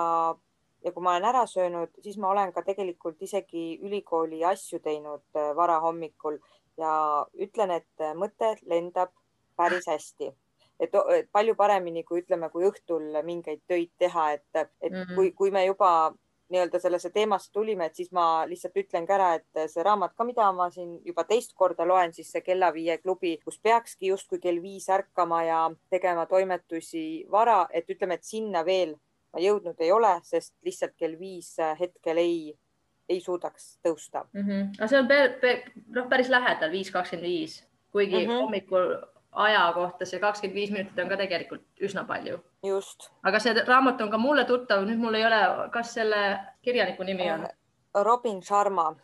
ja 0.84 0.92
kui 0.92 1.02
ma 1.02 1.16
olen 1.16 1.26
ära 1.26 1.46
söönud, 1.50 1.94
siis 2.02 2.18
ma 2.22 2.30
olen 2.30 2.52
ka 2.54 2.62
tegelikult 2.62 3.22
isegi 3.22 3.80
ülikooli 3.82 4.44
asju 4.46 4.78
teinud 4.84 5.24
äh, 5.36 5.50
varahommikul 5.56 6.38
ja 6.78 6.92
ütlen, 7.34 7.72
et 7.80 8.04
äh, 8.04 8.14
mõte 8.14 8.54
lendab 8.70 9.10
päris 9.58 9.88
hästi. 9.90 10.30
et 10.78 10.92
palju 11.32 11.56
paremini, 11.58 12.04
kui 12.06 12.20
ütleme, 12.20 12.46
kui 12.52 12.62
õhtul 12.68 13.16
mingeid 13.26 13.64
töid 13.66 13.90
teha, 13.98 14.32
et, 14.36 14.44
et 14.54 14.92
mm 14.92 14.96
-hmm. 14.96 15.14
kui, 15.14 15.32
kui 15.32 15.50
me 15.50 15.64
juba 15.66 16.14
nii-öelda 16.48 16.80
sellesse 16.80 17.10
teemasse 17.10 17.52
tulime, 17.52 17.86
et 17.86 17.98
siis 17.98 18.12
ma 18.12 18.44
lihtsalt 18.48 18.76
ütlen 18.80 19.06
ka 19.06 19.16
ära, 19.18 19.32
et 19.38 19.70
see 19.70 19.82
raamat 19.84 20.14
ka, 20.16 20.24
mida 20.24 20.46
ma 20.52 20.70
siin 20.70 20.98
juba 21.06 21.24
teist 21.28 21.52
korda 21.54 21.86
loen, 21.88 22.12
siis 22.16 22.30
see 22.32 22.44
Kella 22.44 22.70
viie 22.74 22.98
klubi, 23.02 23.36
kus 23.44 23.60
peakski 23.62 24.12
justkui 24.12 24.40
kell 24.40 24.62
viis 24.62 24.88
ärkama 24.88 25.42
ja 25.44 25.60
tegema 25.90 26.26
toimetusi 26.26 27.26
vara, 27.30 27.66
et 27.70 27.90
ütleme, 27.90 28.18
et 28.18 28.24
sinna 28.24 28.64
veel 28.64 28.96
ma 29.32 29.42
jõudnud 29.44 29.80
ei 29.84 29.92
ole, 29.92 30.14
sest 30.24 30.54
lihtsalt 30.64 30.96
kell 30.96 31.18
viis 31.20 31.54
hetkel 31.80 32.20
ei, 32.22 32.54
ei 33.08 33.20
suudaks 33.20 33.76
tõusta 33.84 34.24
mm. 34.32 34.42
-hmm. 34.46 34.72
aga 34.78 34.88
see 34.88 34.98
on 34.98 35.08
noh, 35.96 36.08
päris 36.08 36.32
lähedal, 36.32 36.72
viis 36.72 36.90
kakskümmend 36.90 37.28
viis, 37.28 37.60
kuigi 37.92 38.24
mm 38.24 38.30
-hmm. 38.30 38.42
hommikul 38.42 38.96
aja 39.32 39.72
kohta 39.74 40.06
see 40.06 40.20
kakskümmend 40.20 40.54
viis 40.54 40.70
minutit 40.70 40.98
on 40.98 41.08
ka 41.08 41.16
tegelikult 41.16 41.84
üsna 41.84 42.04
palju. 42.06 42.38
just. 42.66 43.10
aga 43.22 43.38
see 43.38 43.54
raamat 43.66 44.00
on 44.00 44.10
ka 44.10 44.18
mulle 44.18 44.44
tuttav, 44.44 44.84
nüüd 44.86 44.98
mul 44.98 45.14
ei 45.14 45.26
ole, 45.26 45.42
kas 45.72 45.94
selle 45.94 46.22
kirjaniku 46.62 47.04
nimi 47.04 47.30
on? 47.32 47.44
Äh, 47.44 48.04
Robin 48.04 48.42
Sharma. 48.42 48.94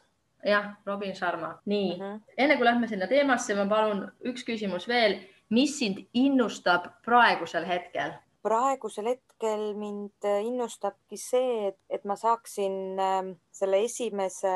jah, 0.45 0.75
Robin 0.87 1.15
Sharma. 1.15 1.59
nii 1.67 1.97
mm, 1.97 2.03
-hmm. 2.03 2.21
enne 2.39 2.57
kui 2.57 2.65
lähme 2.65 2.89
sinna 2.89 3.07
teemasse, 3.07 3.55
ma 3.55 3.67
palun 3.67 4.13
üks 4.25 4.45
küsimus 4.45 4.89
veel, 4.89 5.19
mis 5.51 5.79
sind 5.79 6.07
innustab 6.15 6.87
praegusel 7.05 7.67
hetkel? 7.67 8.13
Praegusel 8.45 9.09
hetkel 9.09 9.73
mind 9.79 10.27
äh, 10.29 10.43
innustabki 10.45 11.17
see, 11.21 11.71
et, 11.71 11.79
et 11.89 12.05
ma 12.09 12.17
saaksin 12.21 13.01
ähm, 13.01 13.33
selle 13.55 13.81
esimese 13.87 14.53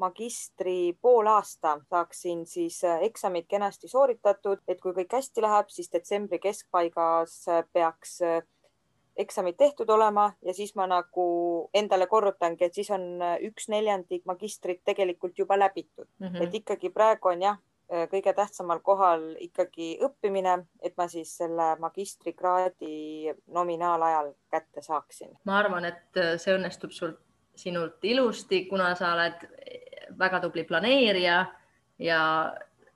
magistri 0.00 0.96
poolaasta, 1.02 1.76
saaksin 1.90 2.46
siis 2.48 2.80
äh, 2.84 3.02
eksamid 3.10 3.48
kenasti 3.50 3.90
sooritatud, 3.92 4.64
et 4.68 4.80
kui 4.80 4.96
kõik 4.96 5.18
hästi 5.18 5.44
läheb, 5.44 5.72
siis 5.72 5.92
detsembri 5.92 6.40
keskpaigas 6.42 7.42
äh, 7.52 7.64
peaks 7.76 8.20
eksamid 9.16 9.56
tehtud 9.56 9.88
olema 9.88 10.26
ja 10.44 10.52
siis 10.52 10.74
ma 10.76 10.84
nagu 10.88 11.26
endale 11.76 12.04
korrutangi, 12.08 12.66
et 12.66 12.76
siis 12.76 12.90
on 12.92 13.22
üks 13.48 13.70
neljandik 13.72 14.26
magistrit 14.28 14.82
tegelikult 14.84 15.38
juba 15.38 15.56
läbitud 15.56 16.08
mm. 16.18 16.26
-hmm. 16.26 16.42
et 16.44 16.54
ikkagi 16.60 16.90
praegu 16.92 17.32
on 17.32 17.42
jah, 17.42 17.56
kõige 18.10 18.32
tähtsamal 18.34 18.80
kohal 18.82 19.22
ikkagi 19.40 19.96
õppimine, 20.02 20.56
et 20.82 20.96
ma 20.98 21.06
siis 21.08 21.36
selle 21.38 21.74
magistrikraadi 21.78 23.32
nominaalajal 23.54 24.32
kätte 24.50 24.82
saaksin. 24.82 25.36
ma 25.44 25.58
arvan, 25.58 25.84
et 25.84 26.18
äh, 26.20 26.34
see 26.42 26.56
õnnestub 26.56 26.90
sul, 26.90 27.14
sinult 27.54 28.04
ilusti, 28.04 28.64
kuna 28.66 28.94
sa 28.94 29.14
oled 29.14 29.46
väga 30.18 30.40
tubli 30.40 30.64
planeerija 30.64 31.44
ja 31.98 32.20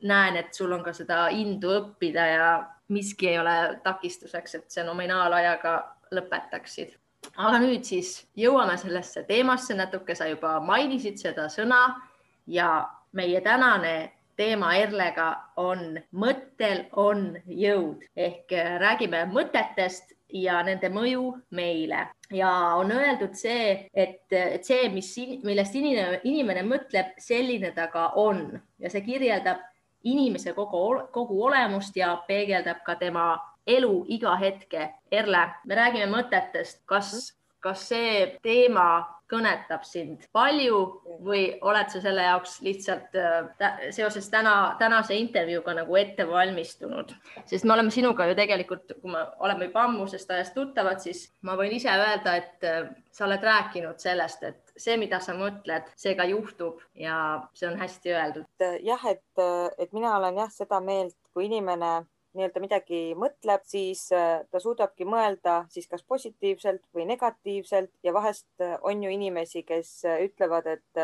näen, 0.02 0.36
et 0.36 0.54
sul 0.54 0.72
on 0.72 0.82
ka 0.84 0.92
seda 0.92 1.28
indu 1.28 1.72
õppida 1.78 2.26
ja 2.26 2.50
miski 2.88 3.28
ei 3.28 3.38
ole 3.38 3.80
takistuseks, 3.84 4.54
et 4.54 4.70
see 4.70 4.84
nominaalajaga 4.84 5.74
lõpetaksid. 6.14 6.96
aga 7.36 7.58
nüüd 7.60 7.84
siis 7.84 8.26
jõuame 8.36 8.76
sellesse 8.80 9.22
teemasse 9.28 9.74
natuke, 9.74 10.14
sa 10.14 10.26
juba 10.26 10.58
mainisid 10.60 11.18
seda 11.20 11.48
sõna 11.48 12.00
ja 12.46 12.88
meie 13.12 13.40
tänane 13.40 14.19
teema 14.40 14.72
Erlega 14.80 15.28
on 15.60 15.98
mõttel 16.16 16.86
on 16.96 17.34
jõud 17.44 18.06
ehk 18.16 18.56
äh, 18.56 18.78
räägime 18.80 19.26
mõtetest 19.28 20.14
ja 20.32 20.60
nende 20.66 20.88
mõju 20.92 21.34
meile. 21.56 22.06
Ja 22.32 22.50
on 22.78 22.92
öeldud 22.94 23.34
see, 23.34 23.88
et, 23.94 24.30
see, 24.62 24.88
mis, 24.94 25.10
millest 25.44 25.74
inimene, 25.74 26.20
inimene 26.24 26.62
mõtleb, 26.66 27.16
selline 27.18 27.72
ta 27.74 27.88
ka 27.92 28.12
on. 28.20 28.44
Ja 28.78 28.90
see 28.92 29.02
kirjeldab 29.02 29.64
inimese 30.06 30.54
kogu, 30.56 31.00
kogu 31.12 31.40
olemust 31.48 31.96
ja 31.98 32.14
peegeldab 32.28 32.84
ka 32.86 32.94
tema 33.00 33.32
elu 33.66 34.04
iga 34.08 34.36
hetke. 34.40 34.88
Erle, 35.12 35.48
me 35.66 35.78
räägime 35.78 36.06
mõtetest, 36.10 36.84
kas, 36.88 37.32
kas 37.60 37.88
see 37.90 38.38
teema 38.42 39.19
kõnetab 39.30 39.84
sind 39.86 40.26
palju 40.34 40.80
või 41.24 41.44
oled 41.66 41.92
sa 41.92 42.02
selle 42.02 42.24
jaoks 42.26 42.58
lihtsalt 42.66 43.16
äh, 43.18 43.86
seoses 43.94 44.28
täna, 44.32 44.74
tänase 44.80 45.16
intervjuuga 45.18 45.74
nagu 45.80 45.98
ette 46.00 46.26
valmistunud? 46.28 47.14
sest 47.46 47.64
me 47.64 47.74
oleme 47.76 47.94
sinuga 47.94 48.26
ju 48.30 48.36
tegelikult, 48.38 48.96
kui 49.00 49.12
me 49.12 49.24
oleme 49.38 49.70
juba 49.70 49.84
ammusest 49.86 50.30
ajast 50.30 50.54
tuttavad, 50.54 51.00
siis 51.02 51.26
ma 51.46 51.56
võin 51.58 51.74
ise 51.76 51.90
öelda, 51.94 52.36
et 52.40 52.68
äh, 52.68 52.90
sa 53.10 53.26
oled 53.26 53.42
rääkinud 53.44 53.98
sellest, 54.02 54.44
et 54.46 54.72
see, 54.76 54.96
mida 55.00 55.20
sa 55.22 55.34
mõtled, 55.36 55.90
see 55.98 56.14
ka 56.18 56.26
juhtub 56.30 56.80
ja 56.94 57.16
see 57.54 57.68
on 57.70 57.78
hästi 57.80 58.14
öeldud. 58.14 58.70
jah, 58.86 59.10
et, 59.10 59.44
et 59.78 59.92
mina 59.92 60.16
olen 60.18 60.42
jah 60.44 60.50
seda 60.54 60.80
meelt, 60.84 61.16
kui 61.34 61.46
inimene 61.50 62.00
nii-öelda 62.36 62.62
midagi 62.62 63.00
mõtleb, 63.18 63.64
siis 63.66 64.06
äh, 64.14 64.42
ta 64.50 64.60
suudabki 64.62 65.06
mõelda 65.08 65.64
siis 65.72 65.88
kas 65.90 66.04
positiivselt 66.06 66.82
või 66.94 67.06
negatiivselt 67.08 67.92
ja 68.06 68.14
vahest 68.14 68.48
äh, 68.62 68.76
on 68.86 69.02
ju 69.04 69.10
inimesi, 69.10 69.64
kes 69.66 69.92
äh, 70.08 70.22
ütlevad, 70.28 70.68
et 70.70 71.02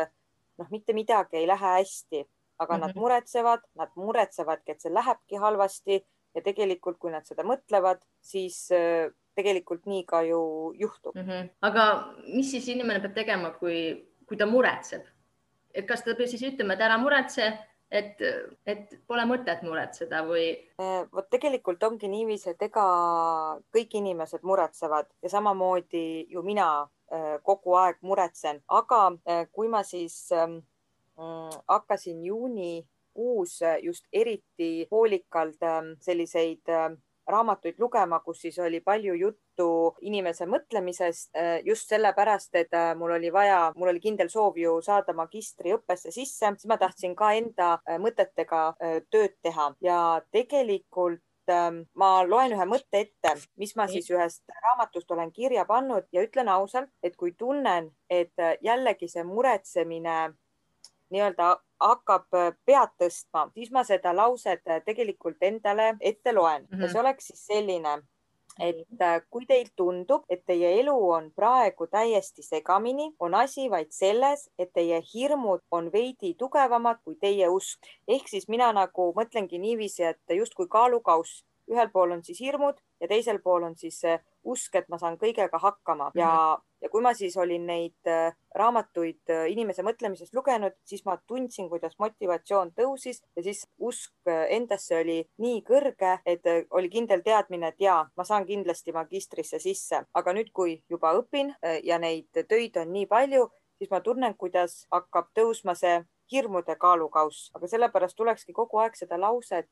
noh, 0.57 0.69
mitte 0.71 0.95
midagi 0.97 1.41
ei 1.41 1.47
lähe 1.49 1.73
hästi, 1.77 2.23
aga 2.59 2.73
mm 2.73 2.77
-hmm. 2.77 2.87
nad 2.87 2.95
muretsevad, 2.95 3.65
nad 3.75 3.91
muretsevadki, 3.95 4.71
et 4.71 4.81
see 4.81 4.93
lähebki 4.93 5.41
halvasti 5.41 5.99
ja 6.35 6.41
tegelikult, 6.41 6.97
kui 6.97 7.11
nad 7.11 7.25
seda 7.25 7.43
mõtlevad, 7.43 8.01
siis 8.21 8.67
tegelikult 9.35 9.85
nii 9.85 10.03
ka 10.03 10.21
ju 10.21 10.73
juhtub 10.79 11.15
mm. 11.15 11.27
-hmm. 11.27 11.49
aga 11.61 12.13
mis 12.33 12.51
siis 12.51 12.67
inimene 12.67 12.99
peab 12.99 13.13
tegema, 13.13 13.51
kui, 13.51 14.07
kui 14.25 14.37
ta 14.37 14.45
muretseb? 14.45 15.05
et 15.73 15.85
kas 15.85 16.03
ta 16.03 16.15
peab 16.15 16.29
siis 16.29 16.43
ütlema, 16.43 16.73
et 16.73 16.81
ära 16.81 16.97
muretse 16.97 17.51
et, 17.91 18.21
et 18.67 18.95
pole 19.07 19.23
mõtet 19.29 19.63
muretseda 19.65 20.23
või? 20.27 20.49
Äh, 20.81 21.05
vot 21.13 21.29
tegelikult 21.31 21.83
ongi 21.87 22.09
niiviisi, 22.11 22.51
et 22.53 22.67
ega 22.67 22.85
kõik 23.73 23.97
inimesed 24.01 24.43
muretsevad 24.47 25.09
ja 25.23 25.31
samamoodi 25.31 26.27
ju 26.33 26.43
mina 26.45 26.67
äh, 26.83 27.37
kogu 27.43 27.77
aeg 27.79 28.01
muretsen, 28.01 28.61
aga 28.67 29.01
äh, 29.23 29.45
kui 29.51 29.71
ma 29.71 29.83
siis 29.87 30.19
ähm, 30.35 30.59
mm, 31.17 31.63
hakkasin 31.67 32.23
juunikuus 32.27 33.59
just 33.83 34.07
eriti 34.13 34.87
hoolikalt 34.91 35.63
ähm, 35.63 35.93
selliseid 36.03 36.67
ähm, 36.69 37.01
raamatuid 37.27 37.79
lugema, 37.79 38.19
kus 38.23 38.41
siis 38.41 38.57
oli 38.59 38.79
palju 38.83 39.15
juttu 39.19 39.67
inimese 40.01 40.47
mõtlemisest 40.49 41.35
äh, 41.35 41.51
just 41.65 41.89
sellepärast, 41.91 42.55
et 42.55 42.73
äh, 42.73 42.93
mul 42.97 43.15
oli 43.17 43.31
vaja, 43.33 43.71
mul 43.75 43.91
oli 43.91 44.01
kindel 44.03 44.31
soov 44.31 44.57
ju 44.59 44.77
saada 44.85 45.15
magistriõppesse 45.17 46.11
sisse, 46.11 46.53
siis 46.55 46.69
ma 46.71 46.79
tahtsin 46.81 47.15
ka 47.15 47.33
enda 47.37 47.73
äh, 47.83 47.99
mõtetega 48.01 48.63
tööd 49.11 49.35
teha. 49.43 49.69
Ja 49.83 49.99
tegelikult 50.31 51.51
ähm, 51.51 51.83
ma 51.99 52.23
loen 52.27 52.55
ühe 52.55 52.67
mõtte 52.69 53.03
ette, 53.03 53.35
mis 53.59 53.75
ma 53.75 53.87
siis 53.91 54.09
ühest 54.11 54.43
raamatust 54.63 55.11
olen 55.11 55.31
kirja 55.35 55.65
pannud 55.67 56.07
ja 56.15 56.23
ütlen 56.23 56.49
ausalt, 56.51 56.91
et 57.03 57.15
kui 57.19 57.33
tunnen, 57.37 57.91
et 58.09 58.33
jällegi 58.63 59.09
see 59.11 59.23
muretsemine 59.27 60.17
nii-öelda 61.13 61.55
hakkab 61.79 62.33
äh, 62.33 62.51
pead 62.65 62.93
tõstma, 63.01 63.47
siis 63.53 63.71
ma 63.71 63.83
seda 63.87 64.13
lauset 64.15 64.61
äh, 64.67 64.81
tegelikult 64.85 65.41
endale 65.41 65.95
ette 65.99 66.33
loen 66.33 66.63
mm 66.63 66.77
-hmm. 66.77 66.81
ja 66.81 66.91
see 66.91 66.99
oleks 66.99 67.27
siis 67.27 67.45
selline, 67.45 67.97
et 68.59 69.01
äh, 69.01 69.21
kui 69.29 69.45
teil 69.45 69.67
tundub, 69.75 70.23
et 70.29 70.45
teie 70.45 70.79
elu 70.79 71.09
on 71.09 71.31
praegu 71.35 71.87
täiesti 71.87 72.43
segamini, 72.43 73.11
on 73.19 73.35
asi 73.35 73.69
vaid 73.69 73.91
selles, 73.91 74.49
et 74.59 74.73
teie 74.73 75.01
hirmud 75.13 75.61
on 75.71 75.91
veidi 75.91 76.33
tugevamad 76.33 76.97
kui 77.03 77.15
teie 77.15 77.49
usk. 77.49 77.79
ehk 78.07 78.27
siis 78.27 78.47
mina 78.47 78.71
nagu 78.73 79.13
mõtlengi 79.13 79.59
niiviisi, 79.59 80.03
et 80.03 80.21
justkui 80.29 80.67
kaalukauss 80.67 81.43
ühel 81.71 81.89
pool 81.93 82.15
on 82.15 82.23
siis 82.23 82.39
hirmud 82.41 82.79
ja 83.01 83.07
teisel 83.07 83.39
pool 83.43 83.63
on 83.67 83.75
siis 83.77 84.01
usk, 84.47 84.75
et 84.79 84.87
ma 84.89 84.99
saan 85.01 85.17
kõigega 85.19 85.59
hakkama 85.61 86.11
ja 86.15 86.27
mm, 86.27 86.37
-hmm. 86.37 86.63
ja 86.81 86.89
kui 86.89 87.01
ma 87.01 87.13
siis 87.13 87.37
olin 87.37 87.65
neid 87.67 88.07
äh, 88.07 88.35
raamatuid 88.55 89.33
äh, 89.33 89.45
inimese 89.51 89.83
mõtlemisest 89.83 90.35
lugenud, 90.35 90.75
siis 90.85 91.05
ma 91.05 91.17
tundsin, 91.27 91.69
kuidas 91.69 91.97
motivatsioon 91.99 92.71
tõusis 92.79 93.21
ja 93.35 93.43
siis 93.43 93.65
usk 93.79 94.13
äh, 94.27 94.45
endasse 94.59 94.99
oli 95.01 95.19
nii 95.37 95.61
kõrge, 95.69 96.19
et 96.25 96.43
oli 96.71 96.89
kindel 96.89 97.21
teadmine, 97.25 97.67
et 97.67 97.81
jaa, 97.81 98.09
ma 98.17 98.23
saan 98.23 98.45
kindlasti 98.45 98.91
magistrisse 98.91 99.59
sisse, 99.59 100.03
aga 100.13 100.33
nüüd, 100.33 100.51
kui 100.53 100.81
juba 100.89 101.13
õpin 101.19 101.55
ja 101.83 101.99
neid 101.99 102.45
töid 102.47 102.77
on 102.77 102.93
nii 102.93 103.05
palju, 103.05 103.49
siis 103.77 103.91
ma 103.91 103.99
tunnen, 104.01 104.35
kuidas 104.37 104.85
hakkab 104.91 105.33
tõusma 105.35 105.75
see 105.75 106.01
hirmude 106.31 106.75
kaalukauss, 106.75 107.51
aga 107.55 107.67
sellepärast 107.71 108.17
tulekski 108.17 108.53
kogu 108.53 108.81
aeg 108.83 108.95
seda 108.99 109.19
lauset 109.19 109.69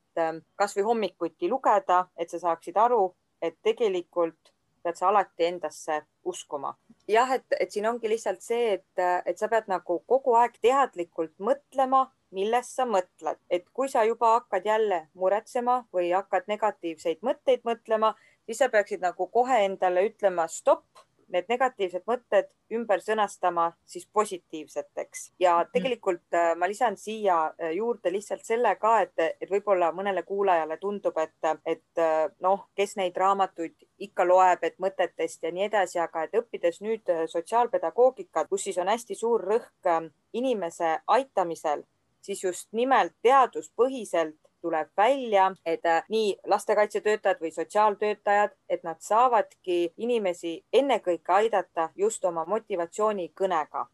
kasvõi 0.55 0.83
hommikuti 0.87 1.49
lugeda, 1.51 2.05
et 2.17 2.29
sa 2.31 2.39
saaksid 2.39 2.77
aru, 2.77 3.09
et 3.41 3.57
tegelikult 3.63 4.55
pead 4.85 4.99
sa 4.99 5.09
alati 5.09 5.47
endasse 5.49 6.01
uskuma. 6.23 6.75
jah, 7.09 7.31
et, 7.31 7.45
et 7.59 7.71
siin 7.71 7.87
ongi 7.89 8.09
lihtsalt 8.09 8.41
see, 8.45 8.77
et, 8.77 9.03
et 9.25 9.39
sa 9.39 9.49
pead 9.49 9.69
nagu 9.71 9.97
kogu 10.07 10.35
aeg 10.37 10.59
teadlikult 10.61 11.33
mõtlema, 11.49 12.05
millest 12.35 12.77
sa 12.77 12.85
mõtled, 12.89 13.39
et 13.49 13.65
kui 13.73 13.89
sa 13.89 14.03
juba 14.05 14.35
hakkad 14.35 14.65
jälle 14.67 15.01
muretsema 15.13 15.79
või 15.93 16.11
hakkad 16.11 16.49
negatiivseid 16.51 17.23
mõtteid 17.25 17.65
mõtlema, 17.65 18.13
siis 18.45 18.61
sa 18.61 18.69
peaksid 18.69 19.01
nagu 19.05 19.27
kohe 19.33 19.63
endale 19.65 20.05
ütlema 20.09 20.47
stopp 20.51 21.04
need 21.33 21.47
negatiivsed 21.49 22.03
mõtted 22.07 22.49
ümber 22.75 23.01
sõnastama 23.01 23.69
siis 23.85 24.05
positiivseteks 24.13 25.25
ja 25.39 25.55
mhm. 25.57 25.71
tegelikult 25.73 26.37
äh, 26.37 26.51
ma 26.57 26.69
lisan 26.69 26.97
siia 26.97 27.37
äh, 27.47 27.73
juurde 27.77 28.11
lihtsalt 28.13 28.45
selle 28.45 28.75
ka, 28.81 28.99
et, 29.05 29.13
et 29.41 29.49
võib-olla 29.51 29.91
mõnele 29.95 30.23
kuulajale 30.23 30.77
tundub, 30.81 31.17
et, 31.21 31.49
et 31.65 32.01
äh, 32.01 32.27
noh, 32.45 32.67
kes 32.75 32.95
neid 32.99 33.17
raamatuid 33.17 33.87
ikka 34.07 34.27
loeb, 34.27 34.63
et 34.63 34.77
mõtetest 34.81 35.43
ja 35.43 35.51
nii 35.55 35.67
edasi, 35.69 35.99
aga 36.03 36.25
et 36.25 36.37
õppides 36.37 36.81
nüüd 36.85 37.11
sotsiaalpedagoogikat, 37.31 38.49
kus 38.49 38.67
siis 38.67 38.79
on 38.81 38.91
hästi 38.91 39.15
suur 39.15 39.43
rõhk 39.43 39.91
inimese 40.33 40.97
aitamisel, 41.07 41.85
siis 42.21 42.43
just 42.43 42.67
nimelt 42.73 43.13
teaduspõhiselt 43.23 44.37
tuleb 44.65 44.89
välja, 44.97 45.51
et 45.65 45.85
äh, 45.85 46.03
nii 46.09 46.37
lastekaitsetöötajad 46.49 47.41
või 47.41 47.51
sotsiaaltöötajad, 47.53 48.55
et 48.69 48.83
nad 48.83 48.97
saavadki 48.99 49.93
inimesi 49.97 50.55
ennekõike 50.73 51.37
aidata 51.41 51.89
just 51.95 52.25
oma 52.25 52.45
motivatsioonikõnega. 52.49 53.85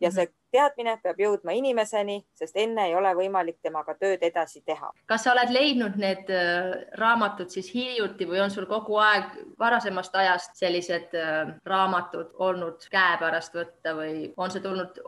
ja 0.00 0.10
see 0.10 0.24
mhm 0.24 0.43
teadmine 0.54 0.96
peab 1.02 1.18
jõudma 1.20 1.54
inimeseni, 1.58 2.20
sest 2.38 2.56
enne 2.60 2.88
ei 2.88 2.94
ole 2.94 3.10
võimalik 3.18 3.58
temaga 3.62 3.96
tööd 3.98 4.22
edasi 4.22 4.62
teha. 4.66 4.92
kas 5.10 5.26
sa 5.26 5.32
oled 5.32 5.50
leidnud 5.54 5.98
need 6.00 6.30
äh, 6.32 6.70
raamatud 7.00 7.50
siis 7.50 7.70
hiljuti 7.74 8.28
või 8.30 8.42
on 8.44 8.52
sul 8.54 8.68
kogu 8.70 8.98
aeg 9.02 9.34
varasemast 9.60 10.14
ajast 10.20 10.56
sellised 10.60 11.14
äh, 11.18 11.54
raamatud 11.66 12.34
olnud 12.46 12.86
käepärast 12.92 13.56
võtta 13.58 13.94
või 13.98 14.30
on 14.36 14.52
see 14.54 14.62
tulnud 14.64 15.00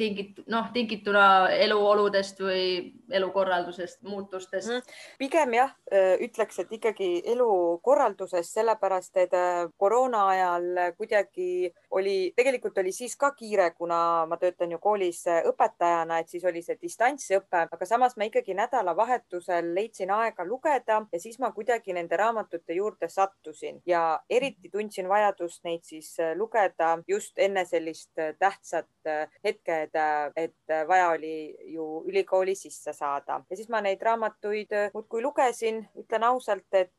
tingit-, 0.00 0.42
noh, 0.50 0.70
tingituna 0.74 1.26
eluoludest 1.66 2.40
või 2.40 2.64
elukorraldusest, 3.12 4.02
muutustest 4.08 4.72
mm,? 4.72 4.96
pigem 5.20 5.58
jah, 5.58 5.74
äh, 5.92 6.14
ütleks, 6.24 6.62
et 6.64 6.72
ikkagi 6.72 7.10
elukorraldusest, 7.34 8.56
sellepärast 8.60 9.22
et 9.24 9.34
koroona 9.78 10.26
ajal 10.30 10.68
kuidagi 10.96 11.72
oli, 11.94 12.32
tegelikult 12.36 12.78
oli 12.78 12.92
siis 12.92 13.16
ka 13.16 13.32
kiire, 13.36 13.70
kuna 13.76 13.98
ma 14.30 14.38
töötan 14.40 14.72
ju 14.72 14.78
koolis 14.78 14.93
koolis 14.94 15.24
õpetajana, 15.48 16.20
et 16.20 16.30
siis 16.30 16.44
oli 16.46 16.62
see 16.62 16.76
distantsõpe, 16.78 17.64
aga 17.74 17.86
samas 17.88 18.14
ma 18.16 18.28
ikkagi 18.28 18.54
nädalavahetusel 18.54 19.72
leidsin 19.74 20.12
aega 20.14 20.44
lugeda 20.46 21.00
ja 21.10 21.20
siis 21.20 21.40
ma 21.42 21.50
kuidagi 21.52 21.94
nende 21.96 22.16
raamatute 22.16 22.76
juurde 22.78 23.08
sattusin. 23.10 23.80
Ja 23.86 24.20
eriti 24.30 24.70
tundsin 24.70 25.08
vajadust 25.10 25.64
neid 25.64 25.82
siis 25.82 26.14
lugeda 26.38 26.98
just 27.08 27.38
enne 27.38 27.64
sellist 27.66 28.12
tähtsat 28.38 29.10
hetke, 29.44 29.82
et, 29.82 29.98
et 30.36 30.76
vaja 30.88 31.10
oli 31.16 31.56
ju 31.74 32.04
ülikooli 32.06 32.54
sisse 32.54 32.92
saada. 32.92 33.40
Ja 33.50 33.56
siis 33.56 33.68
ma 33.68 33.82
neid 33.84 34.02
raamatuid 34.02 34.72
muudkui 34.94 35.22
lugesin, 35.22 35.82
ütlen 35.98 36.28
ausalt, 36.30 36.68
et 36.72 36.94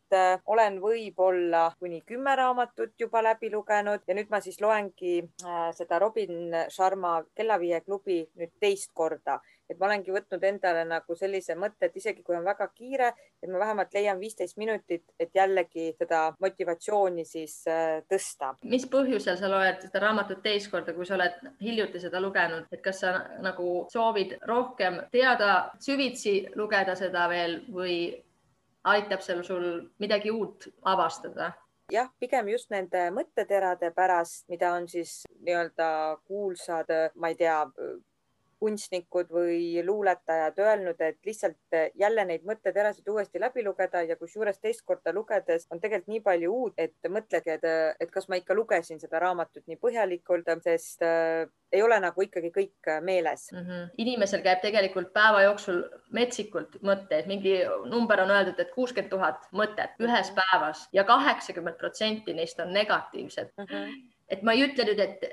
olen 0.46 0.80
võib-olla 0.82 1.66
kuni 1.80 2.02
kümme 2.08 2.36
raamatut 2.36 2.94
juba 3.00 3.24
läbi 3.24 3.52
lugenud 3.54 4.06
ja 4.08 4.16
nüüd 4.18 4.32
ma 4.32 4.42
siis 4.44 4.62
loengi 4.62 5.18
äh, 5.46 5.68
seda 5.78 6.00
Robin 6.00 6.54
Sharma 6.70 7.18
Kellaviie 7.36 7.82
klubi 7.86 8.24
nüüd 8.40 8.56
teist 8.60 8.92
korda, 8.94 9.40
et 9.70 9.80
ma 9.80 9.88
olengi 9.90 10.14
võtnud 10.14 10.44
endale 10.46 10.84
nagu 10.88 11.16
sellise 11.18 11.56
mõtte, 11.60 11.88
et 11.88 11.98
isegi 11.98 12.24
kui 12.24 12.36
on 12.38 12.46
väga 12.46 12.68
kiire, 12.74 13.12
et 13.42 13.50
ma 13.50 13.62
vähemalt 13.62 13.94
leian 13.96 14.20
viisteist 14.22 14.60
minutit, 14.62 15.06
et 15.20 15.34
jällegi 15.36 15.92
seda 15.98 16.28
motivatsiooni 16.42 17.26
siis 17.26 17.62
äh, 17.72 18.02
tõsta. 18.12 18.54
mis 18.64 18.86
põhjusel 18.92 19.40
sa 19.40 19.50
loed 19.52 19.82
seda 19.88 20.04
raamatut 20.04 20.44
teist 20.46 20.72
korda, 20.72 20.94
kui 20.94 21.08
sa 21.08 21.18
oled 21.18 21.40
hiljuti 21.62 22.02
seda 22.04 22.22
lugenud, 22.22 22.70
et 22.72 22.84
kas 22.86 23.02
sa 23.06 23.16
nagu 23.44 23.86
soovid 23.94 24.38
rohkem 24.48 25.02
teada, 25.12 25.72
süvitsi 25.82 26.38
lugeda 26.56 26.96
seda 27.00 27.28
veel 27.32 27.60
või 27.74 27.98
aitab 28.86 29.22
seal 29.26 29.44
sul 29.44 29.68
midagi 30.00 30.32
uut 30.32 30.68
avastada? 30.84 31.54
jah, 31.92 32.10
pigem 32.20 32.50
just 32.50 32.72
nende 32.74 33.10
mõtteterade 33.14 33.92
pärast, 33.94 34.48
mida 34.50 34.72
on 34.74 34.88
siis 34.90 35.24
nii-öelda 35.46 35.90
kuulsad, 36.26 36.90
ma 37.16 37.30
ei 37.30 37.38
tea, 37.38 37.60
kunstnikud 38.66 39.30
või 39.30 39.84
luuletajad 39.86 40.58
öelnud, 40.62 41.02
et 41.06 41.20
lihtsalt 41.26 41.78
jälle 42.00 42.26
neid 42.26 42.46
mõtteterasid 42.48 43.08
uuesti 43.14 43.42
läbi 43.42 43.64
lugeda 43.66 44.02
ja 44.06 44.18
kusjuures 44.18 44.58
teist 44.60 44.82
korda 44.86 45.14
lugedes 45.14 45.68
on 45.70 45.82
tegelikult 45.82 46.14
nii 46.14 46.24
palju 46.26 46.54
uut, 46.54 46.74
et 46.82 47.10
mõtledki, 47.10 47.58
et, 47.60 47.68
et 48.02 48.12
kas 48.12 48.30
ma 48.30 48.40
ikka 48.42 48.58
lugesin 48.58 49.02
seda 49.02 49.22
raamatut 49.22 49.66
nii 49.70 49.78
põhjalikult, 49.82 50.50
sest 50.66 51.06
äh, 51.06 51.46
ei 51.76 51.84
ole 51.86 52.00
nagu 52.02 52.26
ikkagi 52.26 52.52
kõik 52.56 52.92
meeles 53.06 53.48
mm. 53.52 53.62
-hmm. 53.62 53.94
inimesel 54.06 54.42
käib 54.46 54.64
tegelikult 54.66 55.14
päeva 55.14 55.44
jooksul 55.46 55.84
metsikult 56.16 56.80
mõtteid, 56.82 57.30
mingi 57.30 57.60
number 57.92 58.24
on 58.26 58.34
öeldud, 58.34 58.60
et 58.60 58.74
kuuskümmend 58.74 59.12
tuhat 59.14 59.48
mõtet 59.52 60.00
ühes 60.02 60.32
mhm. 60.32 60.42
päevas 60.42 60.88
ja 60.94 61.04
kaheksakümmend 61.04 61.78
protsenti 61.78 62.34
neist 62.34 62.60
on 62.60 62.74
negatiivsed 62.74 63.54
mm. 63.58 63.72
-hmm 63.72 64.04
et 64.34 64.42
ma 64.42 64.56
ei 64.56 64.64
ütle 64.66 64.86
nüüd, 64.88 65.02
et, 65.04 65.26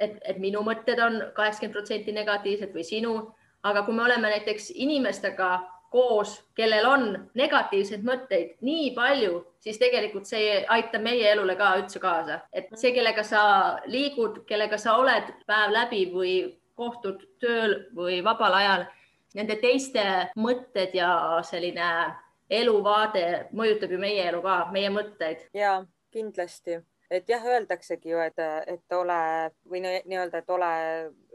et, 0.00 0.18
et 0.24 0.38
minu 0.38 0.62
mõtted 0.66 1.00
on 1.02 1.20
kaheksakümmend 1.36 1.76
protsenti 1.76 2.12
negatiivsed 2.12 2.74
või 2.74 2.84
sinu, 2.86 3.14
aga 3.62 3.84
kui 3.84 3.94
me 3.94 4.04
oleme 4.04 4.30
näiteks 4.30 4.70
inimestega 4.74 5.50
koos, 5.94 6.34
kellel 6.58 6.86
on 6.90 7.04
negatiivseid 7.38 8.02
mõtteid 8.02 8.56
nii 8.66 8.90
palju, 8.96 9.38
siis 9.62 9.78
tegelikult 9.78 10.26
see 10.26 10.64
aitab 10.76 11.04
meie 11.06 11.28
elule 11.30 11.54
ka 11.56 11.70
üldse 11.78 12.02
kaasa, 12.02 12.40
et 12.52 12.72
see, 12.74 12.90
kellega 12.96 13.22
sa 13.22 13.44
liigud, 13.86 14.42
kellega 14.48 14.78
sa 14.80 14.96
oled 14.98 15.30
päev 15.46 15.74
läbi 15.76 16.02
või 16.10 16.34
kohtud 16.74 17.22
tööl 17.38 17.76
või 17.94 18.18
vabal 18.26 18.58
ajal, 18.58 18.88
nende 19.38 19.56
teiste 19.62 20.04
mõtted 20.34 20.96
ja 20.98 21.12
selline 21.46 21.90
eluvaade 22.50 23.46
mõjutab 23.54 23.94
ju 23.94 24.02
meie 24.02 24.26
elu 24.28 24.42
ka, 24.42 24.58
meie 24.74 24.90
mõtteid. 24.90 25.46
ja 25.54 25.78
kindlasti 26.10 26.80
et 27.14 27.28
jah, 27.28 27.44
öeldaksegi 27.46 28.10
ju, 28.10 28.18
et, 28.24 28.40
et 28.66 28.96
ole 28.96 29.18
või 29.70 29.82
nii-öelda, 29.84 30.40
et 30.42 30.50
ole 30.50 30.70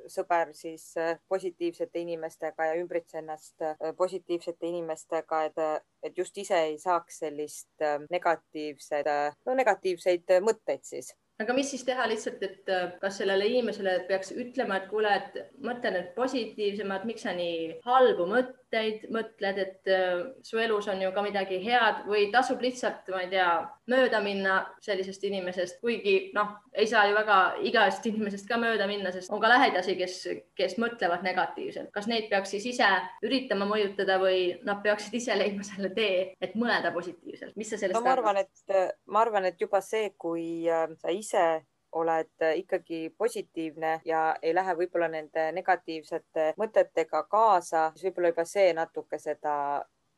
sõber 0.09 0.53
siis 0.57 0.91
äh, 0.97 1.17
positiivsete 1.29 2.01
inimestega 2.01 2.69
ja 2.69 2.77
ümbritse 2.79 3.19
ennast 3.21 3.61
äh, 3.61 3.75
positiivsete 3.97 4.67
inimestega, 4.67 5.43
et, 5.49 5.87
et 6.03 6.17
just 6.17 6.37
ise 6.37 6.59
ei 6.71 6.77
saaks 6.81 7.21
sellist 7.25 7.85
äh, 7.85 7.99
negatiivsed, 8.09 9.09
no 9.45 9.57
negatiivseid 9.59 10.39
mõtteid 10.45 10.85
siis 10.87 11.13
aga 11.39 11.55
mis 11.55 11.69
siis 11.71 11.85
teha 11.87 12.05
lihtsalt, 12.11 12.41
et 12.43 12.71
kas 12.99 13.19
sellele 13.21 13.47
inimesele 13.47 13.95
peaks 14.09 14.33
ütlema, 14.35 14.79
et 14.79 14.89
kuule, 14.91 15.11
et 15.15 15.37
mõtle 15.63 15.93
nüüd 15.95 16.13
positiivsemalt, 16.17 17.05
miks 17.07 17.23
sa 17.23 17.33
nii 17.37 17.79
halbu 17.85 18.27
mõtteid, 18.27 19.05
mõtled, 19.15 19.61
et 19.63 19.91
äh, 19.93 20.25
su 20.45 20.59
elus 20.59 20.89
on 20.91 20.99
ju 21.03 21.11
ka 21.15 21.23
midagi 21.23 21.61
head 21.63 22.03
või 22.09 22.27
tasub 22.33 22.59
lihtsalt, 22.63 23.07
ma 23.13 23.23
ei 23.23 23.31
tea, 23.31 23.49
mööda 23.89 24.19
minna 24.21 24.57
sellisest 24.83 25.23
inimesest, 25.25 25.79
kuigi 25.81 26.17
noh, 26.35 26.51
ei 26.75 26.87
saa 26.89 27.07
ju 27.09 27.15
väga 27.17 27.37
igast 27.65 28.05
inimesest 28.05 28.47
ka 28.49 28.59
mööda 28.61 28.85
minna, 28.89 29.13
sest 29.15 29.31
on 29.33 29.41
ka 29.41 29.49
lähedasi, 29.49 29.95
kes, 29.99 30.17
kes 30.59 30.75
mõtlevad 30.81 31.23
negatiivselt. 31.25 31.89
kas 31.95 32.09
neid 32.11 32.27
peaks 32.29 32.53
siis 32.53 32.67
ise 32.73 32.89
üritama 33.25 33.65
mõjutada 33.69 34.19
või 34.21 34.59
nad 34.67 34.83
peaksid 34.83 35.15
ise 35.17 35.39
leidma 35.39 35.65
selle 35.65 35.93
tee, 35.95 36.35
et 36.41 36.59
mõelda 36.59 36.91
positiivselt, 36.95 37.55
mis 37.57 37.71
sa 37.71 37.79
sellest 37.79 37.97
no, 37.97 38.05
ma 38.05 38.13
arvan, 38.17 38.43
et 38.43 38.75
ma 39.07 39.23
arvan, 39.23 39.49
et 39.49 39.61
juba 39.61 39.81
see, 39.85 40.11
kui 40.19 40.67
äh, 40.69 40.85
sa 40.99 41.15
ise 41.29 41.65
oled 41.91 42.43
ikkagi 42.55 43.09
positiivne 43.17 44.01
ja 44.05 44.35
ei 44.41 44.53
lähe 44.55 44.75
võib-olla 44.77 45.07
nende 45.09 45.51
negatiivsete 45.57 46.53
mõtetega 46.57 47.23
kaasa, 47.29 47.89
siis 47.95 48.09
võib-olla 48.09 48.29
juba 48.33 48.45
see 48.45 48.73
natuke 48.77 49.17
seda 49.19 49.55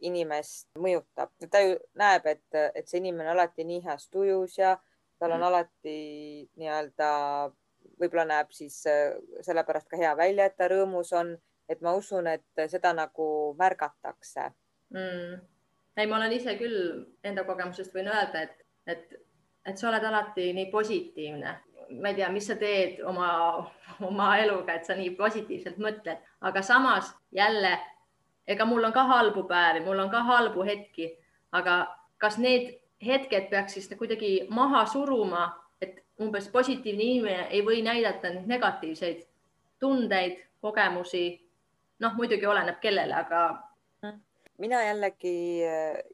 inimest 0.01 0.67
mõjutab. 0.79 1.31
ta 1.51 1.61
ju 1.61 1.77
näeb, 1.95 2.25
et, 2.25 2.59
et 2.75 2.87
see 2.87 2.99
inimene 2.99 3.29
on 3.29 3.37
alati 3.37 3.63
nii 3.63 3.83
heas 3.85 4.09
tujus 4.09 4.57
ja 4.57 4.75
tal 5.19 5.31
on 5.31 5.39
mm. 5.39 5.47
alati 5.47 5.97
nii-öelda, 6.57 7.11
võib-olla 8.01 8.25
näeb 8.33 8.51
siis 8.51 8.81
äh, 8.89 9.15
sellepärast 9.45 9.87
ka 9.87 9.99
hea 10.01 10.11
välja, 10.17 10.49
et 10.49 10.57
ta 10.57 10.67
rõõmus 10.67 11.13
on, 11.15 11.35
et 11.69 11.81
ma 11.81 11.93
usun, 11.95 12.27
et 12.27 12.67
seda 12.67 12.91
nagu 12.97 13.29
märgatakse 13.59 14.49
mm 14.89 15.51
ei, 15.97 16.07
ma 16.07 16.17
olen 16.17 16.35
ise 16.35 16.55
küll 16.59 16.77
enda 17.27 17.43
kogemusest 17.47 17.93
võin 17.95 18.09
öelda, 18.11 18.45
et, 18.47 18.65
et, 18.87 19.17
et 19.65 19.77
sa 19.77 19.89
oled 19.89 20.03
alati 20.03 20.53
nii 20.53 20.65
positiivne. 20.71 21.59
ma 22.01 22.07
ei 22.07 22.15
tea, 22.15 22.29
mis 22.31 22.45
sa 22.47 22.55
teed 22.55 23.01
oma, 23.03 23.29
oma 24.07 24.27
eluga, 24.39 24.73
et 24.73 24.85
sa 24.87 24.95
nii 24.95 25.09
positiivselt 25.15 25.77
mõtled, 25.77 26.21
aga 26.41 26.61
samas 26.63 27.09
jälle, 27.35 27.73
ega 28.47 28.65
mul 28.65 28.87
on 28.87 28.93
ka 28.95 29.03
halbu 29.09 29.43
päevi, 29.49 29.81
mul 29.83 29.99
on 29.99 30.09
ka 30.09 30.21
halbu 30.23 30.63
hetki, 30.63 31.09
aga 31.51 31.81
kas 32.17 32.37
need 32.37 32.77
hetked 33.05 33.49
peaks 33.49 33.75
siis 33.75 33.89
kuidagi 33.97 34.47
maha 34.49 34.85
suruma, 34.85 35.49
et 35.81 35.99
umbes 36.21 36.47
positiivne 36.53 37.03
inimene 37.03 37.49
ei 37.49 37.65
või 37.65 37.81
näidata 37.83 38.29
neid 38.29 38.47
negatiivseid 38.47 39.25
tundeid, 39.79 40.39
kogemusi. 40.61 41.25
noh, 41.99 42.13
muidugi 42.17 42.45
oleneb 42.45 42.79
kellele, 42.81 43.13
aga 43.13 43.41
mina 44.61 44.83
jällegi, 44.85 45.61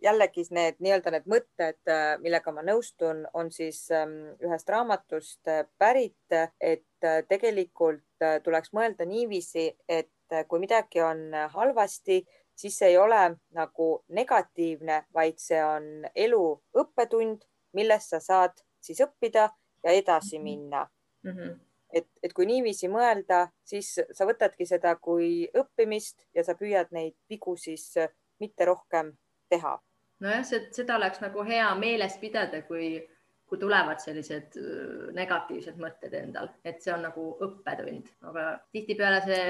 jällegi 0.02 0.46
need 0.56 0.80
nii-öelda 0.84 1.12
need 1.14 1.28
mõtted, 1.30 1.92
millega 2.24 2.54
ma 2.56 2.64
nõustun, 2.66 3.26
on 3.36 3.52
siis 3.52 3.82
ähm, 3.92 4.16
ühest 4.44 4.70
raamatust 4.72 5.52
äh, 5.52 5.66
pärit, 5.80 6.16
et 6.32 7.04
äh, 7.04 7.20
tegelikult 7.28 8.24
äh, 8.24 8.40
tuleks 8.44 8.74
mõelda 8.78 9.08
niiviisi, 9.08 9.70
et 9.88 10.12
kui 10.48 10.60
midagi 10.60 11.00
on 11.00 11.32
halvasti, 11.54 12.18
siis 12.56 12.76
see 12.80 12.90
ei 12.92 12.98
ole 13.00 13.22
nagu 13.56 13.86
negatiivne, 14.12 15.06
vaid 15.16 15.38
see 15.40 15.62
on 15.64 16.08
elu 16.16 16.42
õppetund, 16.76 17.46
millest 17.80 18.12
sa 18.12 18.20
saad 18.20 18.60
siis 18.84 19.00
õppida 19.06 19.46
ja 19.84 19.96
edasi 19.96 20.36
mhm. 20.40 20.44
minna 20.44 20.84
mm. 21.24 21.32
-hmm 21.32 21.56
et, 21.94 22.08
et 22.24 22.34
kui 22.34 22.46
niiviisi 22.46 22.90
mõelda, 22.92 23.48
siis 23.64 23.94
sa 24.12 24.26
võtadki 24.28 24.66
seda 24.68 24.96
kui 24.96 25.48
õppimist 25.56 26.26
ja 26.36 26.44
sa 26.44 26.56
püüad 26.60 26.92
neid 26.92 27.16
vigu 27.30 27.56
siis 27.56 27.94
mitte 28.40 28.66
rohkem 28.66 29.12
teha. 29.50 29.78
nojah, 30.20 30.44
seda 30.72 30.98
oleks 30.98 31.22
nagu 31.22 31.44
hea 31.46 31.68
meeles 31.76 32.18
pidada, 32.18 32.62
kui, 32.68 32.98
kui 33.46 33.60
tulevad 33.62 34.02
sellised 34.04 34.58
negatiivsed 35.16 35.78
mõtted 35.82 36.14
endal, 36.18 36.50
et 36.66 36.82
see 36.82 36.94
on 36.94 37.06
nagu 37.06 37.30
õppetund, 37.46 38.10
aga 38.32 38.50
tihtipeale 38.74 39.22
see 39.26 39.46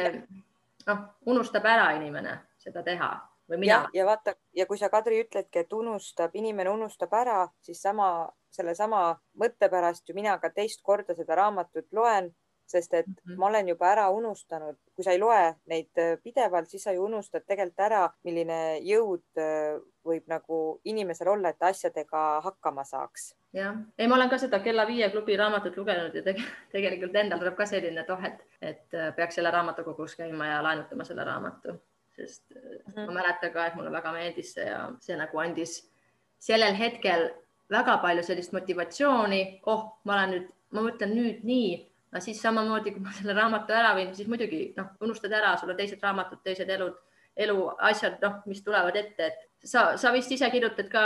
noh, 0.87 1.03
unustab 1.25 1.65
ära 1.65 1.91
inimene 1.97 2.35
seda 2.61 2.83
teha 2.83 3.11
või 3.49 3.61
mina. 3.63 3.83
ja 3.93 4.05
vaata 4.05 4.35
ja 4.55 4.65
kui 4.65 4.79
sa, 4.79 4.89
Kadri, 4.93 5.21
ütledki, 5.23 5.63
et 5.63 5.73
unustab, 5.73 6.35
inimene 6.35 6.71
unustab 6.73 7.13
ära, 7.15 7.45
siis 7.63 7.81
sama, 7.81 8.27
sellesama 8.53 9.01
mõtte 9.39 9.69
pärast 9.71 10.09
ju 10.09 10.15
mina 10.17 10.37
ka 10.41 10.51
teist 10.53 10.83
korda 10.83 11.15
seda 11.15 11.39
raamatut 11.39 11.87
loen 11.91 12.31
sest 12.67 12.93
et 12.93 13.07
mm 13.07 13.15
-hmm. 13.15 13.37
ma 13.37 13.47
olen 13.47 13.67
juba 13.67 13.87
ära 13.91 14.09
unustanud, 14.09 14.75
kui 14.95 15.03
sa 15.03 15.11
ei 15.11 15.19
loe 15.19 15.55
neid 15.65 15.97
äh, 15.97 16.17
pidevalt, 16.23 16.69
siis 16.69 16.83
sa 16.83 16.91
ju 16.91 17.03
unustad 17.03 17.45
tegelikult 17.47 17.79
ära, 17.79 18.09
milline 18.23 18.79
jõud 18.83 19.23
äh, 19.37 19.79
võib 20.05 20.27
nagu 20.27 20.79
inimesel 20.85 21.27
olla, 21.27 21.49
et 21.49 21.63
asjadega 21.63 22.41
hakkama 22.43 22.83
saaks. 22.83 23.35
jah, 23.53 23.75
ei, 23.97 24.07
ma 24.07 24.15
olen 24.15 24.29
ka 24.29 24.37
seda 24.37 24.59
Kella 24.59 24.87
viie 24.87 25.09
klubi 25.09 25.37
raamatut 25.37 25.77
lugenud 25.77 26.15
ja 26.15 26.23
tege, 26.23 26.43
tegelikult 26.75 27.15
endal 27.15 27.39
tuleb 27.39 27.55
ka 27.55 27.65
selline, 27.65 28.01
et 28.01 28.09
oh, 28.09 28.23
et, 28.23 28.45
et 28.61 28.93
äh, 28.93 29.15
peaks 29.15 29.37
jälle 29.37 29.51
raamatukogus 29.51 30.15
käima 30.15 30.47
ja 30.47 30.63
laenutama 30.63 31.03
selle 31.03 31.23
raamatu, 31.23 31.79
sest 32.15 32.43
mm 32.55 32.93
-hmm. 32.93 33.05
ma 33.05 33.11
mäletan 33.11 33.51
ka, 33.51 33.65
et 33.65 33.75
mulle 33.75 33.91
väga 33.91 34.11
meeldis 34.11 34.53
see 34.53 34.65
ja 34.65 34.91
see 34.99 35.17
nagu 35.17 35.37
andis 35.37 35.91
sellel 36.39 36.75
hetkel 36.75 37.29
väga 37.69 37.97
palju 37.97 38.23
sellist 38.23 38.53
motivatsiooni, 38.53 39.61
oh, 39.65 39.99
ma 40.03 40.13
olen 40.13 40.33
nüüd, 40.35 40.49
ma 40.71 40.83
mõtlen 40.85 41.13
nüüd 41.15 41.43
nii 41.47 41.71
aga 42.11 42.23
siis 42.23 42.39
samamoodi, 42.41 42.93
kui 42.95 43.03
ma 43.03 43.11
selle 43.15 43.35
raamatu 43.37 43.75
ära 43.75 43.93
viin, 43.97 44.13
siis 44.15 44.29
muidugi 44.31 44.71
noh, 44.77 44.93
unustad 45.03 45.33
ära, 45.35 45.57
sul 45.59 45.73
on 45.73 45.79
teised 45.79 46.03
raamatud, 46.03 46.41
teised 46.45 46.69
elud, 46.77 46.95
eluasjad, 47.37 48.17
noh, 48.23 48.39
mis 48.49 48.63
tulevad 48.65 48.95
ette, 48.97 49.27
et 49.27 49.67
sa, 49.67 49.81
sa 49.97 50.11
vist 50.13 50.31
ise 50.33 50.47
kirjutad 50.53 50.89
ka 50.91 51.03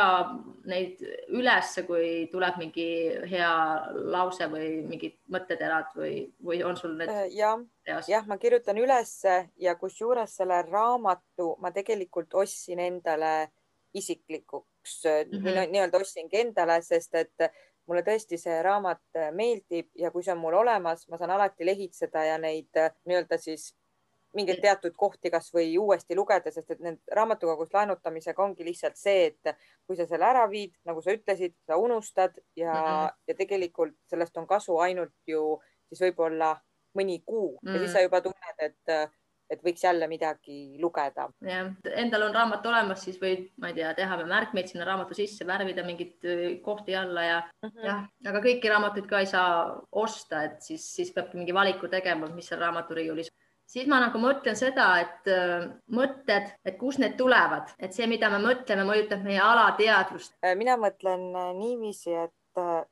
neid 0.70 1.02
ülesse, 1.36 1.84
kui 1.88 2.28
tuleb 2.32 2.60
mingi 2.62 2.88
hea 3.32 3.52
lause 4.14 4.48
või 4.52 4.82
mingid 4.88 5.18
mõtteterad 5.32 5.96
või, 5.98 6.26
või 6.44 6.62
on 6.68 6.78
sul 6.80 6.96
need? 7.00 7.12
Äh, 7.12 7.32
jah, 7.36 7.64
jah, 8.08 8.28
ma 8.28 8.38
kirjutan 8.42 8.80
ülesse 8.82 9.42
ja 9.62 9.76
kusjuures 9.80 10.38
selle 10.42 10.62
raamatu 10.68 11.56
ma 11.64 11.74
tegelikult 11.76 12.34
ostsin 12.44 12.80
endale 12.80 13.52
isiklikuks 13.98 15.02
mm 15.06 15.42
-hmm. 15.44 15.72
nii-öelda 15.72 16.00
ostsingi 16.00 16.40
endale, 16.46 16.82
sest 16.82 17.16
et 17.16 17.52
mulle 17.88 18.04
tõesti 18.06 18.38
see 18.40 18.62
raamat 18.64 19.04
äh, 19.18 19.30
meeldib 19.36 19.90
ja 20.00 20.12
kui 20.12 20.24
see 20.24 20.34
on 20.36 20.42
mul 20.42 20.58
olemas, 20.62 21.08
ma 21.10 21.18
saan 21.18 21.34
alati 21.36 21.66
lehitseda 21.66 22.24
ja 22.24 22.38
neid 22.42 22.78
äh, 22.78 22.92
nii-öelda 23.06 23.40
siis 23.42 23.72
mingeid 24.38 24.62
teatud 24.64 24.94
kohti 24.96 25.32
kasvõi 25.32 25.74
uuesti 25.78 26.16
lugeda, 26.16 26.52
sest 26.54 26.72
et 26.72 26.80
need 26.84 27.00
raamatukogust 27.12 27.74
laenutamisega 27.76 28.44
ongi 28.44 28.64
lihtsalt 28.64 28.96
see, 29.00 29.32
et 29.32 29.56
kui 29.88 29.98
sa 30.00 30.06
selle 30.08 30.28
ära 30.28 30.46
viid, 30.52 30.74
nagu 30.88 31.04
sa 31.04 31.16
ütlesid, 31.16 31.58
sa 31.68 31.78
unustad 31.78 32.38
ja 32.56 32.72
mm, 32.72 32.88
-hmm. 32.88 33.18
ja 33.28 33.36
tegelikult 33.36 33.98
sellest 34.08 34.38
on 34.38 34.48
kasu 34.48 34.78
ainult 34.78 35.18
ju 35.28 35.60
siis 35.90 36.06
võib-olla 36.06 36.54
mõni 36.98 37.22
kuu 37.26 37.60
mm 37.62 37.68
-hmm. 37.68 37.74
ja 37.74 37.80
siis 37.80 37.92
sa 37.92 38.00
mm. 38.00 38.04
juba 38.04 38.22
tunned, 38.22 38.58
et 38.60 38.90
äh, 38.90 39.10
et 39.52 39.64
võiks 39.66 39.84
jälle 39.84 40.08
midagi 40.08 40.80
lugeda. 40.82 41.28
jah, 41.46 41.72
endal 42.04 42.28
on 42.30 42.36
raamat 42.36 42.66
olemas, 42.72 43.04
siis 43.06 43.20
võid, 43.22 43.50
ma 43.62 43.72
ei 43.72 43.78
tea, 43.78 43.94
teha 43.98 44.20
märkmeid 44.24 44.72
sinna 44.72 44.88
raamatu 44.88 45.18
sisse, 45.18 45.48
värvida 45.48 45.86
mingeid 45.88 46.62
kohti 46.64 46.96
alla 46.96 47.24
ja 47.28 47.38
mm 47.42 47.70
-hmm. 47.70 47.86
jah, 47.86 48.04
aga 48.32 48.44
kõiki 48.48 48.72
raamatuid 48.72 49.08
ka 49.08 49.20
ei 49.20 49.30
saa 49.30 49.80
osta, 49.92 50.44
et 50.44 50.62
siis, 50.62 50.88
siis 50.96 51.14
peabki 51.14 51.38
mingi 51.38 51.54
valiku 51.54 51.88
tegema, 51.88 52.30
mis 52.36 52.48
seal 52.48 52.62
raamaturiiulis 52.62 53.32
siis 53.72 53.88
ma 53.88 54.02
nagu 54.04 54.20
mõtlen 54.20 54.58
seda, 54.60 54.88
et 55.00 55.30
mõtted, 55.96 56.52
et 56.66 56.78
kust 56.78 57.00
need 57.00 57.16
tulevad, 57.20 57.72
et 57.80 57.94
see, 57.96 58.08
mida 58.08 58.30
me 58.30 58.42
mõtleme, 58.44 58.84
mõjutab 58.88 59.24
meie 59.24 59.40
alateadvust. 59.40 60.36
mina 60.56 60.78
mõtlen 60.78 61.32
niiviisi, 61.60 62.14
et 62.26 62.34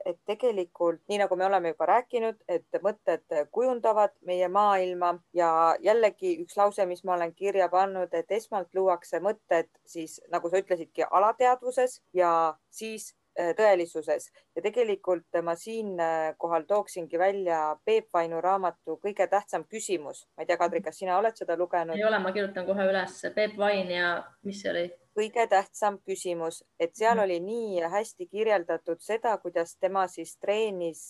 et 0.06 0.18
tegelikult 0.26 1.02
nii 1.10 1.20
nagu 1.22 1.36
me 1.36 1.46
oleme 1.46 1.74
juba 1.74 1.86
rääkinud, 1.90 2.40
et 2.48 2.80
mõtted 2.84 3.26
kujundavad 3.52 4.16
meie 4.26 4.48
maailma 4.48 5.16
ja 5.34 5.76
jällegi 5.84 6.38
üks 6.44 6.58
lause, 6.58 6.86
mis 6.86 7.04
ma 7.04 7.16
olen 7.18 7.34
kirja 7.36 7.70
pannud, 7.70 8.14
et 8.14 8.32
esmalt 8.32 8.74
luuakse 8.76 9.20
mõtted 9.24 9.70
siis 9.86 10.20
nagu 10.32 10.50
sa 10.50 10.62
ütlesidki 10.62 11.08
alateadvuses 11.10 12.00
ja 12.14 12.32
siis 12.70 13.12
äh, 13.40 13.52
tõelisuses 13.58 14.30
ja 14.56 14.64
tegelikult 14.64 15.42
ma 15.44 15.56
siinkohal 15.56 16.66
tooksingi 16.68 17.20
välja 17.20 17.76
Peep 17.86 18.10
Vainu 18.14 18.42
raamatu 18.42 19.00
Kõige 19.04 19.28
tähtsam 19.28 19.66
küsimus. 19.68 20.28
ma 20.38 20.44
ei 20.44 20.48
tea, 20.48 20.58
Kadri, 20.58 20.82
kas 20.82 20.98
sina 20.98 21.18
oled 21.18 21.36
seda 21.36 21.58
lugenud? 21.58 21.98
ei 21.98 22.04
ole, 22.04 22.20
ma 22.20 22.32
kirjutan 22.32 22.66
kohe 22.66 22.90
üles. 22.90 23.22
Peep 23.36 23.58
Vain 23.58 23.92
ja 23.92 24.24
mis 24.44 24.62
see 24.62 24.72
oli? 24.72 24.90
Kõige 25.20 25.46
tähtsam 25.52 26.00
küsimus, 26.08 26.62
et 26.80 26.96
seal 26.96 27.18
mm. 27.18 27.24
oli 27.26 27.40
nii 27.44 27.84
hästi 27.92 28.28
kirjeldatud 28.32 29.02
seda, 29.04 29.36
kuidas 29.44 29.76
tema 29.80 30.08
siis 30.08 30.38
treenis 30.40 31.10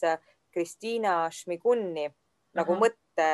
Kristiina 0.53 1.21
Šmigunni 1.33 2.07
nagu 2.57 2.73
Aha. 2.73 2.81
mõtte, 2.81 3.29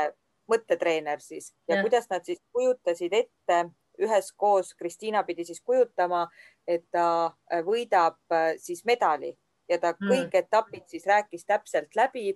mõttetreener 0.52 1.24
siis 1.24 1.54
ja, 1.68 1.78
ja 1.78 1.82
kuidas 1.86 2.10
nad 2.12 2.28
siis 2.28 2.42
kujutasid 2.52 3.16
ette 3.16 3.62
üheskoos, 4.02 4.74
Kristiina 4.76 5.24
pidi 5.24 5.46
siis 5.48 5.62
kujutama, 5.64 6.26
et 6.68 6.84
ta 6.92 7.32
võidab 7.64 8.20
siis 8.60 8.84
medali 8.86 9.32
ja 9.72 9.80
ta 9.80 9.94
mm. 9.96 10.12
kõik 10.12 10.40
etapid 10.44 10.90
siis 10.92 11.08
rääkis 11.08 11.48
täpselt 11.48 11.96
läbi 11.96 12.34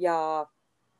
ja 0.00 0.16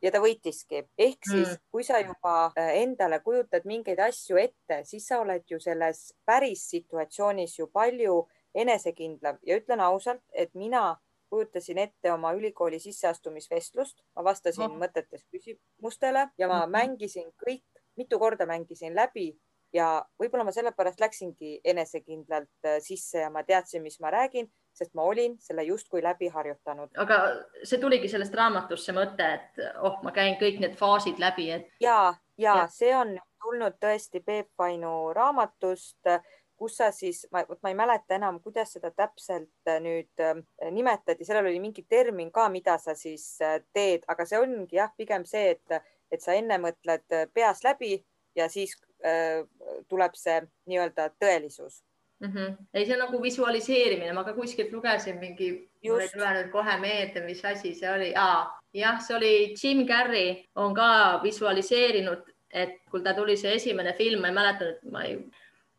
ja 0.05 0.13
ta 0.13 0.21
võitiski. 0.21 0.85
ehk 0.99 1.31
siis 1.31 1.49
mm., 1.49 1.63
kui 1.73 1.85
sa 1.85 2.01
juba 2.03 2.35
äh, 2.59 2.75
endale 2.83 3.21
kujutad 3.25 3.65
mingeid 3.69 4.01
asju 4.05 4.39
ette, 4.41 4.83
siis 4.85 5.07
sa 5.09 5.21
oled 5.23 5.45
ju 5.51 5.61
selles 5.61 6.13
päris 6.27 6.67
situatsioonis 6.71 7.59
ju 7.59 7.69
palju 7.73 8.21
enesekindlam 8.55 9.41
ja 9.43 9.59
ütlen 9.61 9.81
ausalt, 9.81 10.23
et 10.33 10.55
mina 10.55 10.95
kujutasin 11.33 11.79
ette 11.79 12.13
oma 12.13 12.33
ülikooli 12.37 12.79
sisseastumisvestlust, 12.79 13.99
ma 14.17 14.25
vastasin 14.29 14.69
oh. 14.69 14.77
mõtetes 14.79 15.25
küsimustele 15.33 16.29
ja 16.39 16.49
ma 16.49 16.61
-hmm. 16.65 16.77
mängisin 16.77 17.33
kõik, 17.47 17.65
mitu 17.97 18.19
korda 18.19 18.47
mängisin 18.47 18.95
läbi 18.95 19.33
ja 19.73 20.05
võib-olla 20.21 20.45
ma 20.45 20.53
sellepärast 20.53 21.01
läksingi 21.01 21.61
enesekindlalt 21.65 22.69
äh, 22.69 22.79
sisse 22.79 23.25
ja 23.25 23.31
ma 23.31 23.43
teadsin, 23.43 23.83
mis 23.83 24.01
ma 24.01 24.11
räägin 24.11 24.53
sest 24.75 24.95
ma 24.95 25.07
olin 25.07 25.37
selle 25.41 25.65
justkui 25.65 26.03
läbi 26.03 26.29
harjutanud. 26.29 26.91
aga 26.99 27.21
see 27.63 27.81
tuligi 27.83 28.11
sellest 28.11 28.35
raamatust, 28.35 28.87
see 28.87 28.97
mõte, 28.97 29.29
et 29.39 29.65
oh, 29.81 30.01
ma 30.03 30.13
käin 30.15 30.39
kõik 30.41 30.61
need 30.63 30.79
faasid 30.79 31.21
läbi, 31.23 31.51
et. 31.59 31.69
ja, 31.81 32.15
ja, 32.39 32.57
ja 32.63 32.69
see 32.71 32.95
on 32.97 33.17
tulnud 33.45 33.77
tõesti 33.81 34.23
Peep 34.25 34.51
Vainu 34.59 35.13
raamatust, 35.15 36.11
kus 36.57 36.79
sa 36.79 36.91
siis, 36.95 37.25
ma, 37.35 37.43
ei 37.69 37.77
mäleta 37.77 38.15
enam, 38.17 38.39
kuidas 38.41 38.77
seda 38.77 38.93
täpselt 38.95 39.69
äh, 39.69 39.81
nüüd 39.83 40.23
äh, 40.23 40.39
nimetati, 40.71 41.27
sellel 41.27 41.51
oli 41.51 41.61
mingi 41.61 41.83
termin 41.89 42.31
ka, 42.33 42.49
mida 42.49 42.79
sa 42.79 42.95
siis 42.99 43.35
äh, 43.43 43.59
teed, 43.75 44.07
aga 44.09 44.27
see 44.27 44.41
ongi 44.41 44.79
jah, 44.79 44.93
pigem 44.97 45.27
see, 45.29 45.57
et, 45.57 45.91
et 46.11 46.23
sa 46.23 46.37
enne 46.39 46.61
mõtled 46.63 47.19
peas 47.35 47.65
läbi 47.67 47.97
ja 48.37 48.49
siis 48.49 48.77
äh, 49.07 49.43
tuleb 49.89 50.15
see 50.19 50.41
nii-öelda 50.71 51.11
tõelisus 51.21 51.83
mm. 52.21 52.33
-hmm. 52.33 52.57
ei, 52.75 52.87
see 52.87 52.95
on 52.95 53.03
nagu 53.05 53.23
visualiseerimine, 53.23 54.13
ma 54.13 54.25
ka 54.25 54.33
kuskilt 54.33 54.73
lugesin 54.73 55.19
mingi, 55.19 55.51
mul 55.85 56.01
ei 56.01 56.11
tule 56.13 56.35
nüüd 56.37 56.51
kohe 56.53 56.77
meelde, 56.81 57.25
mis 57.27 57.45
asi 57.45 57.75
see 57.75 57.91
oli 57.93 58.13
ah,. 58.17 58.51
jah, 58.75 59.01
see 59.01 59.17
oli 59.17 59.33
Jim 59.63 59.87
Carrey 59.87 60.45
on 60.55 60.75
ka 60.75 61.21
visualiseerinud, 61.23 62.23
et 62.51 62.77
kui 62.91 63.03
ta 63.03 63.15
tuli 63.15 63.37
see 63.37 63.55
esimene 63.55 63.93
film, 63.93 64.21
ma 64.21 64.31
ei 64.31 64.39
mäleta 64.41 64.69
nüüd, 64.69 64.93
ma 64.93 65.05
ei, 65.09 65.19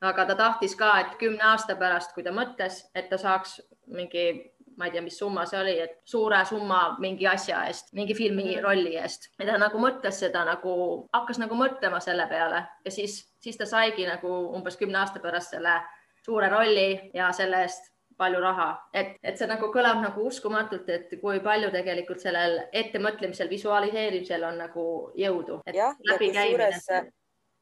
aga 0.02 0.26
ta 0.26 0.36
tahtis 0.36 0.76
ka, 0.76 1.00
et 1.00 1.16
kümne 1.20 1.44
aasta 1.44 1.76
pärast, 1.76 2.14
kui 2.14 2.24
ta 2.24 2.32
mõtles, 2.36 2.84
et 2.96 3.10
ta 3.10 3.18
saaks 3.18 3.62
mingi 3.88 4.56
ma 4.78 4.86
ei 4.86 4.92
tea, 4.92 5.02
mis 5.02 5.18
summa 5.18 5.46
see 5.48 5.60
oli, 5.60 5.76
et 5.80 6.00
suure 6.08 6.42
summa 6.48 6.80
mingi 7.00 7.28
asja 7.28 7.62
eest, 7.70 7.94
mingi 7.96 8.16
filmi 8.18 8.44
mhm. 8.44 8.64
rolli 8.64 8.96
eest. 9.00 9.30
ja 9.40 9.48
ta 9.48 9.60
nagu 9.62 9.80
mõtles 9.82 10.20
seda 10.26 10.44
nagu, 10.48 10.76
hakkas 11.16 11.40
nagu 11.42 11.56
mõtlema 11.60 12.02
selle 12.04 12.28
peale 12.32 12.66
ja 12.86 12.92
siis, 12.92 13.22
siis 13.40 13.58
ta 13.58 13.68
saigi 13.70 14.08
nagu 14.08 14.32
umbes 14.58 14.78
kümne 14.80 15.00
aasta 15.00 15.24
pärast 15.24 15.56
selle 15.56 15.78
suure 16.26 16.50
rolli 16.50 17.12
ja 17.14 17.32
selle 17.36 17.62
eest 17.66 17.92
palju 18.18 18.40
raha, 18.40 18.70
et, 18.96 19.18
et 19.24 19.38
see 19.38 19.48
nagu 19.50 19.68
kõlab 19.74 20.00
nagu 20.00 20.24
uskumatult, 20.30 20.88
et 20.90 21.12
kui 21.20 21.42
palju 21.44 21.72
tegelikult 21.74 22.24
sellel 22.24 22.62
ettemõtlemisel, 22.72 23.50
visualiseerimisel 23.52 24.46
on 24.48 24.62
nagu 24.64 24.86
jõudu. 25.20 25.60
jah, 25.76 25.98
ja 26.00 26.18
kusjuures 26.22 26.88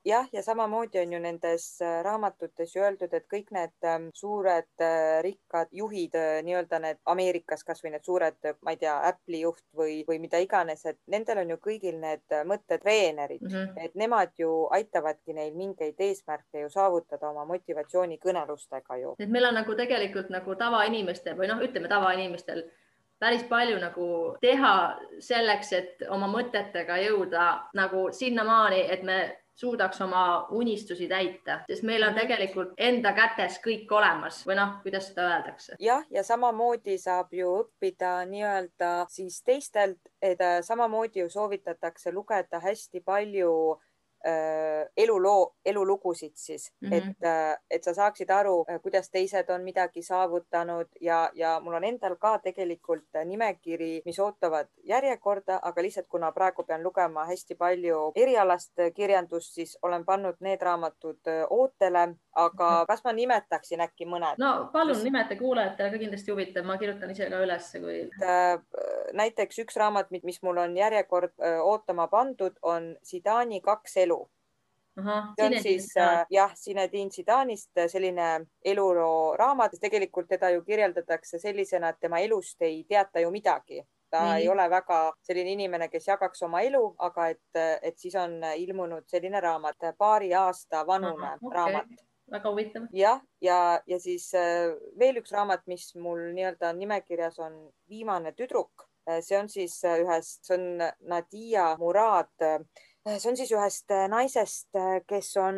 jah, 0.05 0.27
ja 0.33 0.43
samamoodi 0.43 0.99
on 0.99 1.13
ju 1.13 1.19
nendes 1.19 1.81
äh, 1.81 2.03
raamatutes 2.03 2.75
ju 2.75 2.83
öeldud, 2.83 3.13
et 3.13 3.25
kõik 3.31 3.51
need 3.55 3.87
ähm, 3.87 4.09
suured 4.15 4.83
äh, 4.83 5.21
rikkad 5.23 5.71
juhid, 5.71 6.15
äh, 6.19 6.41
nii-öelda 6.45 6.79
need 6.83 6.99
Ameerikas 7.09 7.63
kasvõi 7.67 7.93
need 7.93 8.05
suured, 8.05 8.37
ma 8.61 8.75
ei 8.75 8.81
tea, 8.81 8.95
Apple'i 9.09 9.43
juht 9.43 9.63
või, 9.77 10.01
või 10.07 10.19
mida 10.23 10.41
iganes, 10.43 10.85
et 10.89 10.99
nendel 11.07 11.43
on 11.43 11.55
ju 11.55 11.59
kõigil 11.63 11.99
need 12.01 12.37
mõttetreenerid 12.49 13.43
mm, 13.43 13.55
-hmm. 13.55 13.85
et 13.85 13.95
nemad 13.95 14.33
ju 14.37 14.67
aitavadki 14.75 15.33
neil 15.33 15.55
mingeid 15.55 15.99
eesmärke 15.99 16.65
ju 16.65 16.69
saavutada 16.69 17.29
oma 17.29 17.45
motivatsioonikõnelustega 17.45 18.97
ju. 19.01 19.15
et 19.19 19.29
meil 19.29 19.45
on 19.45 19.59
nagu 19.61 19.75
tegelikult 19.75 20.29
nagu 20.29 20.55
tavainimestel 20.55 21.37
või 21.37 21.51
noh, 21.51 21.61
ütleme 21.63 21.87
tavainimestel 21.87 22.65
päris 23.19 23.43
palju 23.47 23.77
nagu 23.79 24.07
teha 24.41 24.73
selleks, 25.23 25.71
et 25.73 26.03
oma 26.11 26.27
mõtetega 26.27 26.97
jõuda 27.05 27.45
nagu 27.73 28.09
sinnamaani, 28.11 28.81
et 28.91 29.03
me 29.03 29.42
suudaks 29.55 30.01
oma 30.01 30.47
unistusi 30.51 31.07
täita, 31.07 31.59
sest 31.67 31.85
meil 31.85 32.03
on 32.07 32.15
tegelikult 32.17 32.73
enda 32.77 33.13
kätes 33.13 33.59
kõik 33.63 33.91
olemas 33.93 34.41
või 34.47 34.57
noh, 34.57 34.77
kuidas 34.83 35.09
seda 35.11 35.27
öeldakse? 35.29 35.77
jah, 35.83 36.05
ja 36.09 36.23
samamoodi 36.25 36.97
saab 37.01 37.33
ju 37.33 37.53
õppida 37.61 38.15
nii-öelda 38.29 38.93
siis 39.13 39.41
teistelt, 39.45 40.01
et 40.21 40.41
äh, 40.41 40.59
samamoodi 40.65 41.23
ju 41.23 41.29
soovitatakse 41.29 42.11
lugeda 42.11 42.59
hästi 42.63 43.03
palju 43.05 43.53
eluloo, 44.97 45.55
elulugusid 45.65 46.31
siis 46.35 46.73
mm, 46.81 46.89
-hmm. 46.89 46.95
et, 46.95 47.25
äh, 47.25 47.57
et 47.71 47.83
sa 47.83 47.93
saaksid 47.93 48.29
aru, 48.29 48.65
äh, 48.69 48.81
kuidas 48.81 49.09
teised 49.09 49.49
on 49.49 49.63
midagi 49.63 50.01
saavutanud 50.01 50.87
ja, 51.01 51.29
ja 51.33 51.59
mul 51.59 51.73
on 51.73 51.83
endal 51.83 52.15
ka 52.15 52.39
tegelikult 52.39 53.19
nimekiri, 53.25 54.01
mis 54.05 54.19
ootavad 54.19 54.67
järjekorda, 54.83 55.59
aga 55.61 55.81
lihtsalt 55.81 56.07
kuna 56.07 56.31
praegu 56.31 56.63
pean 56.63 56.83
lugema 56.83 57.25
hästi 57.25 57.55
palju 57.55 58.11
erialast 58.15 58.73
kirjandust, 58.95 59.53
siis 59.53 59.77
olen 59.81 60.05
pannud 60.05 60.35
need 60.39 60.61
raamatud 60.61 61.19
ootele, 61.49 62.15
aga 62.35 62.69
-hmm. 62.69 62.87
kas 62.87 63.03
ma 63.03 63.13
nimetaksin 63.13 63.81
äkki 63.81 64.05
mõned? 64.05 64.35
no 64.37 64.69
palun 64.73 64.95
siis... 64.95 65.03
nimeta, 65.03 65.35
kuulajatele 65.35 65.91
ka 65.91 65.97
kindlasti 65.97 66.31
huvitav, 66.31 66.65
ma 66.65 66.77
kirjutan 66.77 67.11
ise 67.11 67.29
ka 67.29 67.43
ülesse, 67.43 67.79
kui. 67.79 68.09
näiteks 69.13 69.59
üks 69.59 69.75
raamat, 69.77 70.11
mis 70.11 70.41
mul 70.43 70.57
on 70.57 70.77
järjekord 70.77 71.33
ootama 71.63 72.07
pandud, 72.07 72.55
on 72.61 72.95
Zidani 73.05 73.61
kaks 73.61 73.97
elu 73.97 74.12
see 74.95 75.45
on 75.45 75.61
siis 75.61 75.97
äh, 75.97 76.25
jah, 76.29 76.53
Zinedine 76.55 77.09
Zidanist 77.09 77.77
äh, 77.77 77.87
selline 77.87 78.45
eluloo 78.65 79.35
raamat, 79.37 79.77
tegelikult 79.81 80.27
teda 80.29 80.49
ju 80.53 80.61
kirjeldatakse 80.61 81.39
sellisena, 81.39 81.89
et 81.89 81.99
tema 81.99 82.19
elust 82.19 82.61
ei 82.61 82.83
teata 82.89 83.19
ju 83.19 83.31
midagi. 83.31 83.83
ta 84.13 84.19
mm 84.21 84.37
ei 84.37 84.49
ole 84.49 84.69
väga 84.69 85.13
selline 85.25 85.51
inimene, 85.51 85.87
kes 85.89 86.07
jagaks 86.07 86.43
oma 86.45 86.61
elu, 86.61 86.95
aga 86.99 87.27
et, 87.29 87.59
et 87.81 87.97
siis 87.97 88.15
on 88.15 88.43
ilmunud 88.57 89.07
selline 89.09 89.39
raamat, 89.41 89.87
paari 89.97 90.33
aasta 90.33 90.83
vanune 90.87 91.25
Aha, 91.25 91.37
okay. 91.41 91.57
raamat 91.57 92.03
väga 92.31 92.49
huvitav. 92.49 92.83
jah, 92.93 93.21
ja, 93.41 93.81
ja 93.87 93.99
siis 93.99 94.29
äh, 94.37 94.69
veel 94.99 95.17
üks 95.17 95.33
raamat, 95.33 95.65
mis 95.65 95.95
mul 95.95 96.29
nii-öelda 96.35 96.73
nimekirjas 96.77 97.39
on 97.39 97.71
Viimane 97.89 98.35
tüdruk. 98.37 98.85
see 99.19 99.37
on 99.37 99.49
siis 99.49 99.81
ühest, 99.83 100.45
see 100.45 100.55
on 100.55 100.83
Nadia 101.09 101.75
Murad 101.77 102.29
Äh, 102.39 102.59
see 103.03 103.29
on 103.29 103.37
siis 103.37 103.51
ühest 103.51 103.91
äh, 103.91 104.05
naisest, 104.07 104.69
äh, 104.79 105.01
kes 105.07 105.33
on, 105.37 105.57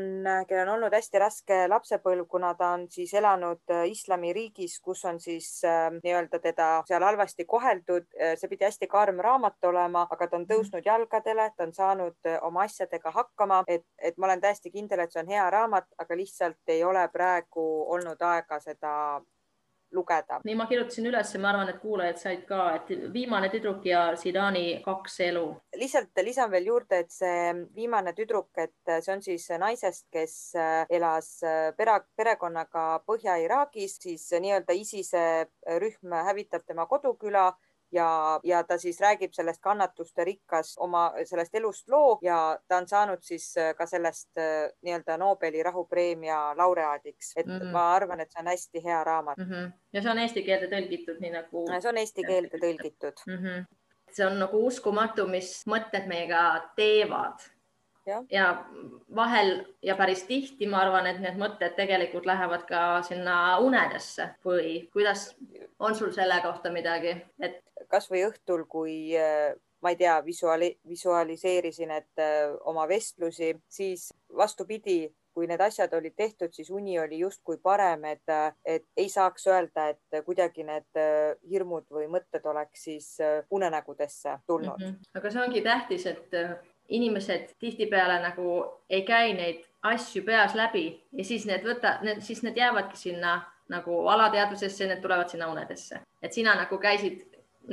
kellel 0.50 0.68
on 0.68 0.74
olnud 0.76 0.94
hästi 0.98 1.22
raske 1.22 1.60
lapsepõlv, 1.70 2.26
kuna 2.30 2.54
ta 2.58 2.72
on 2.78 2.88
siis 2.92 3.14
elanud 3.14 3.74
islamiriigis, 3.90 4.80
kus 4.82 5.06
on 5.06 5.20
siis 5.22 5.50
nii-öelda 6.02 6.40
teda 6.42 6.70
seal 6.88 7.06
halvasti 7.06 7.46
koheldud. 7.46 8.08
see 8.40 8.50
pidi 8.50 8.66
hästi 8.66 8.88
karm 8.88 9.22
raamat 9.22 9.70
olema, 9.70 10.08
aga 10.10 10.28
ta 10.28 10.40
on 10.40 10.48
mhm. 10.48 10.52
tõusnud 10.52 10.86
jalgadele, 10.86 11.52
ta 11.58 11.68
on 11.68 11.74
saanud 11.74 12.32
oma 12.42 12.66
asjadega 12.66 13.12
hakkama, 13.12 13.64
et, 13.68 13.86
et 14.00 14.18
ma 14.18 14.30
olen 14.32 14.42
täiesti 14.42 14.72
kindel, 14.72 15.06
et 15.06 15.14
see 15.14 15.22
on 15.22 15.30
hea 15.30 15.46
raamat, 15.54 15.88
aga 16.02 16.18
lihtsalt 16.18 16.74
ei 16.74 16.84
ole 16.84 17.08
praegu 17.14 17.66
olnud 17.94 18.22
aega 18.22 18.60
seda 18.60 18.96
lugeda. 19.96 20.40
nii, 20.44 20.56
ma 20.60 20.68
kirjutasin 20.70 21.10
üles 21.12 21.34
ja 21.34 21.42
ma 21.42 21.52
arvan, 21.54 21.72
et 21.72 21.82
kuulajad 21.82 22.22
said 22.22 22.46
ka, 22.50 22.62
et 22.80 22.92
Viimane 23.14 23.50
tüdruk 23.54 23.86
ja 23.88 24.06
Zidani 24.20 24.82
kaks 24.86 25.20
elu. 25.30 25.46
lihtsalt 25.82 26.24
lisan 26.24 26.52
veel 26.52 26.72
juurde, 26.72 27.04
et 27.06 27.12
see 27.12 27.54
Viimane 27.76 28.14
tüdruk, 28.18 28.52
et 28.58 28.96
see 29.00 29.14
on 29.14 29.24
siis 29.26 29.48
naisest, 29.60 30.08
kes 30.12 30.36
elas 30.90 31.32
pere, 31.78 32.00
perekonnaga 32.18 32.88
Põhja-Iraagis, 33.08 34.00
siis 34.08 34.28
nii-öelda 34.40 34.76
ISISe 34.76 35.24
rühm 35.82 36.20
hävitab 36.30 36.66
tema 36.68 36.86
koduküla 36.92 37.52
ja, 37.92 38.40
ja 38.44 38.64
ta 38.64 38.78
siis 38.78 39.00
räägib 39.02 39.34
sellest 39.34 39.62
kannatuste 39.62 40.24
rikkas 40.24 40.76
oma 40.78 41.12
sellest 41.26 41.56
elust 41.56 41.90
loo 41.90 42.18
ja 42.22 42.58
ta 42.68 42.78
on 42.78 42.88
saanud 42.88 43.22
siis 43.22 43.58
äh, 43.58 43.74
ka 43.76 43.86
sellest 43.86 44.38
äh, 44.38 44.70
nii-öelda 44.82 45.18
Nobeli 45.18 45.64
rahupreemia 45.64 46.58
laureaadiks, 46.58 47.34
et 47.36 47.48
mm 47.48 47.60
-hmm. 47.60 47.72
ma 47.72 47.94
arvan, 47.96 48.20
et 48.20 48.32
see 48.32 48.42
on 48.42 48.48
hästi 48.48 48.84
hea 48.84 49.04
raamat 49.04 49.38
mm. 49.38 49.50
-hmm. 49.50 49.72
ja 49.94 50.02
see 50.02 50.12
on 50.12 50.20
eesti 50.20 50.44
keelde 50.44 50.68
tõlgitud, 50.76 51.20
nii 51.20 51.32
nagu. 51.32 51.66
see 51.80 51.90
on 51.90 51.98
eesti 51.98 52.24
keelde 52.28 52.58
tõlgitud 52.58 53.26
mm. 53.28 53.44
-hmm. 53.44 53.66
see 54.12 54.26
on 54.26 54.40
nagu 54.40 54.66
uskumatu, 54.66 55.28
mis 55.28 55.64
mõtted 55.68 56.08
meiega 56.08 56.72
teevad 56.76 57.55
Ja. 58.06 58.24
ja 58.30 58.66
vahel 59.16 59.66
ja 59.82 59.96
päris 59.96 60.24
tihti 60.24 60.68
ma 60.70 60.84
arvan, 60.86 61.08
et 61.10 61.18
need 61.24 61.40
mõtted 61.42 61.74
tegelikult 61.74 62.26
lähevad 62.30 62.68
ka 62.70 63.02
sinna 63.02 63.58
unedesse 63.58 64.28
või 64.46 64.90
kuidas 64.94 65.32
on 65.80 65.96
sul 65.96 66.12
selle 66.14 66.38
kohta 66.44 66.70
midagi, 66.72 67.16
et 67.42 67.64
kasvõi 67.90 68.26
õhtul, 68.30 68.66
kui 68.70 68.96
äh, 69.18 69.54
ma 69.84 69.94
ei 69.94 70.00
tea, 70.00 70.16
visuaali-, 70.26 70.76
visualiseerisin, 70.88 71.92
et 71.92 72.22
äh, 72.22 72.56
oma 72.70 72.88
vestlusi, 72.90 73.54
siis 73.70 74.10
vastupidi, 74.38 75.06
kui 75.36 75.50
need 75.52 75.60
asjad 75.60 75.92
olid 75.98 76.14
tehtud, 76.16 76.54
siis 76.56 76.70
uni 76.72 76.96
oli 77.00 77.20
justkui 77.20 77.58
parem, 77.64 78.06
et, 78.14 78.24
äh, 78.32 78.54
et 78.78 78.86
ei 78.98 79.10
saaks 79.12 79.48
öelda, 79.52 79.90
et 79.92 80.22
kuidagi 80.26 80.64
need 80.64 81.02
hirmud 81.50 81.90
või 81.92 82.08
mõtted 82.12 82.46
oleks 82.48 82.88
siis 82.88 83.10
unenägudesse 83.52 84.40
tulnud 84.48 84.80
mm. 84.80 84.94
-hmm. 84.94 85.20
aga 85.20 85.32
see 85.32 85.44
ongi 85.44 85.66
tähtis, 85.66 86.06
et 86.06 86.40
inimesed 86.90 87.56
tihtipeale 87.60 88.20
nagu 88.22 88.64
ei 88.90 89.02
käi 89.08 89.34
neid 89.34 89.64
asju 89.86 90.24
peas 90.26 90.56
läbi 90.56 90.88
ja 91.14 91.26
siis 91.26 91.46
need 91.50 91.66
võta, 91.66 91.98
siis 92.20 92.44
need 92.44 92.58
jäävadki 92.58 92.98
sinna 92.98 93.40
nagu 93.70 94.04
alateadvusesse, 94.08 94.88
need 94.88 95.02
tulevad 95.02 95.30
sinna 95.30 95.48
unedesse, 95.50 96.00
et 96.22 96.34
sina 96.34 96.54
nagu 96.56 96.78
käisid 96.78 97.24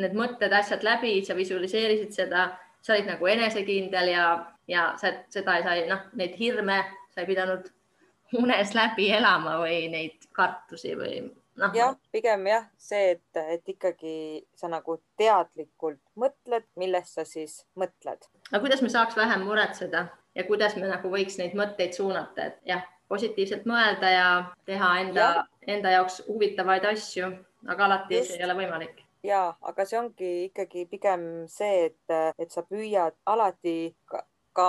need 0.00 0.16
mõtted, 0.16 0.52
asjad 0.56 0.84
läbi, 0.86 1.18
sa 1.24 1.36
visualiseerisid 1.36 2.14
seda, 2.16 2.46
sa 2.80 2.94
olid 2.94 3.10
nagu 3.10 3.28
enesekindel 3.28 4.08
ja, 4.14 4.26
ja 4.68 4.86
sa, 5.00 5.12
seda 5.32 5.58
ei 5.58 5.66
saa, 5.66 5.76
noh, 5.90 6.06
neid 6.16 6.36
hirme 6.40 6.80
sa 7.12 7.20
ei 7.20 7.28
pidanud 7.28 7.68
unes 8.40 8.72
läbi 8.74 9.10
elama 9.12 9.58
või 9.60 9.84
neid 9.92 10.28
kartusi 10.32 10.96
või 10.96 11.20
noh. 11.60 11.74
jah, 11.76 11.96
pigem 12.14 12.46
jah, 12.46 12.66
see, 12.78 13.16
et, 13.16 13.42
et 13.56 13.74
ikkagi 13.74 14.14
sa 14.58 14.70
nagu 14.72 14.98
teadlikult 15.20 16.00
mõtled, 16.18 16.66
millest 16.80 17.18
sa 17.18 17.26
siis 17.28 17.62
mõtled. 17.78 18.26
aga 18.50 18.62
kuidas 18.64 18.82
me 18.82 18.90
saaks 18.92 19.18
vähem 19.18 19.46
muretseda 19.48 20.06
ja 20.34 20.48
kuidas 20.48 20.76
me 20.78 20.88
nagu 20.88 21.12
võiks 21.12 21.38
neid 21.40 21.56
mõtteid 21.58 21.96
suunata, 21.98 22.50
et 22.50 22.74
jah, 22.74 22.84
positiivselt 23.12 23.66
mõelda 23.68 24.10
ja 24.10 24.28
teha 24.68 24.92
enda, 25.04 25.30
enda 25.68 25.96
jaoks 25.98 26.22
huvitavaid 26.28 26.86
asju, 26.94 27.32
aga 27.68 27.88
alati 27.88 28.20
Just. 28.20 28.32
see 28.32 28.40
ei 28.40 28.48
ole 28.48 28.58
võimalik 28.62 29.02
ja, 29.26 29.42
aga 29.62 29.86
see 29.86 29.98
ongi 30.00 30.32
ikkagi 30.48 30.86
pigem 30.90 31.46
see, 31.50 31.88
et, 31.90 32.16
et 32.38 32.50
sa 32.50 32.64
püüad 32.66 33.16
alati 33.28 33.94
ka, 34.10 34.24
ka 34.56 34.68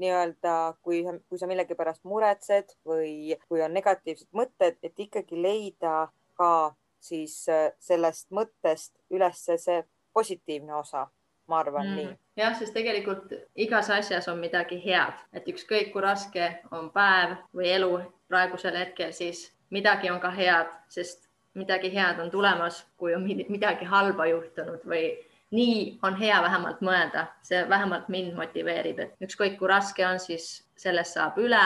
nii-öelda, 0.00 0.56
kui, 0.82 1.02
kui 1.28 1.38
sa 1.38 1.48
millegipärast 1.50 2.04
muretsed 2.08 2.74
või 2.88 3.36
kui 3.48 3.62
on 3.64 3.74
negatiivsed 3.76 4.30
mõtted, 4.36 4.78
et 4.82 5.06
ikkagi 5.06 5.38
leida 5.42 6.08
ka 6.40 6.52
siis 7.00 7.42
äh, 7.48 7.70
sellest 7.80 8.28
mõttest 8.34 8.94
üles 9.12 9.44
see 9.44 9.80
positiivne 10.14 10.74
osa, 10.74 11.06
ma 11.48 11.60
arvan 11.62 11.86
mm. 11.86 11.96
nii. 11.96 12.18
jah, 12.40 12.54
sest 12.58 12.74
tegelikult 12.76 13.32
igas 13.56 13.90
asjas 13.90 14.28
on 14.28 14.40
midagi 14.42 14.80
head, 14.84 15.16
et 15.32 15.48
ükskõik 15.48 15.92
kui 15.94 16.04
raske 16.04 16.52
on 16.70 16.90
päev 16.94 17.36
või 17.56 17.72
elu 17.72 17.96
praegusel 18.30 18.76
hetkel, 18.78 19.12
siis 19.16 19.48
midagi 19.70 20.10
on 20.10 20.20
ka 20.22 20.32
head, 20.34 20.70
sest 20.92 21.28
midagi 21.54 21.90
head 21.94 22.20
on 22.22 22.30
tulemas, 22.30 22.84
kui 22.96 23.14
on 23.14 23.26
midagi 23.26 23.88
halba 23.90 24.26
juhtunud 24.30 24.86
või 24.86 25.10
nii 25.50 25.98
on 26.06 26.16
hea 26.20 26.42
vähemalt 26.42 26.82
mõelda, 26.84 27.26
see 27.42 27.62
vähemalt 27.68 28.08
mind 28.08 28.36
motiveerib, 28.38 29.00
et 29.02 29.24
ükskõik 29.26 29.58
kui 29.58 29.70
raske 29.70 30.06
on, 30.06 30.20
siis 30.22 30.60
sellest 30.78 31.18
saab 31.18 31.38
üle 31.42 31.64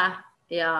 ja 0.51 0.73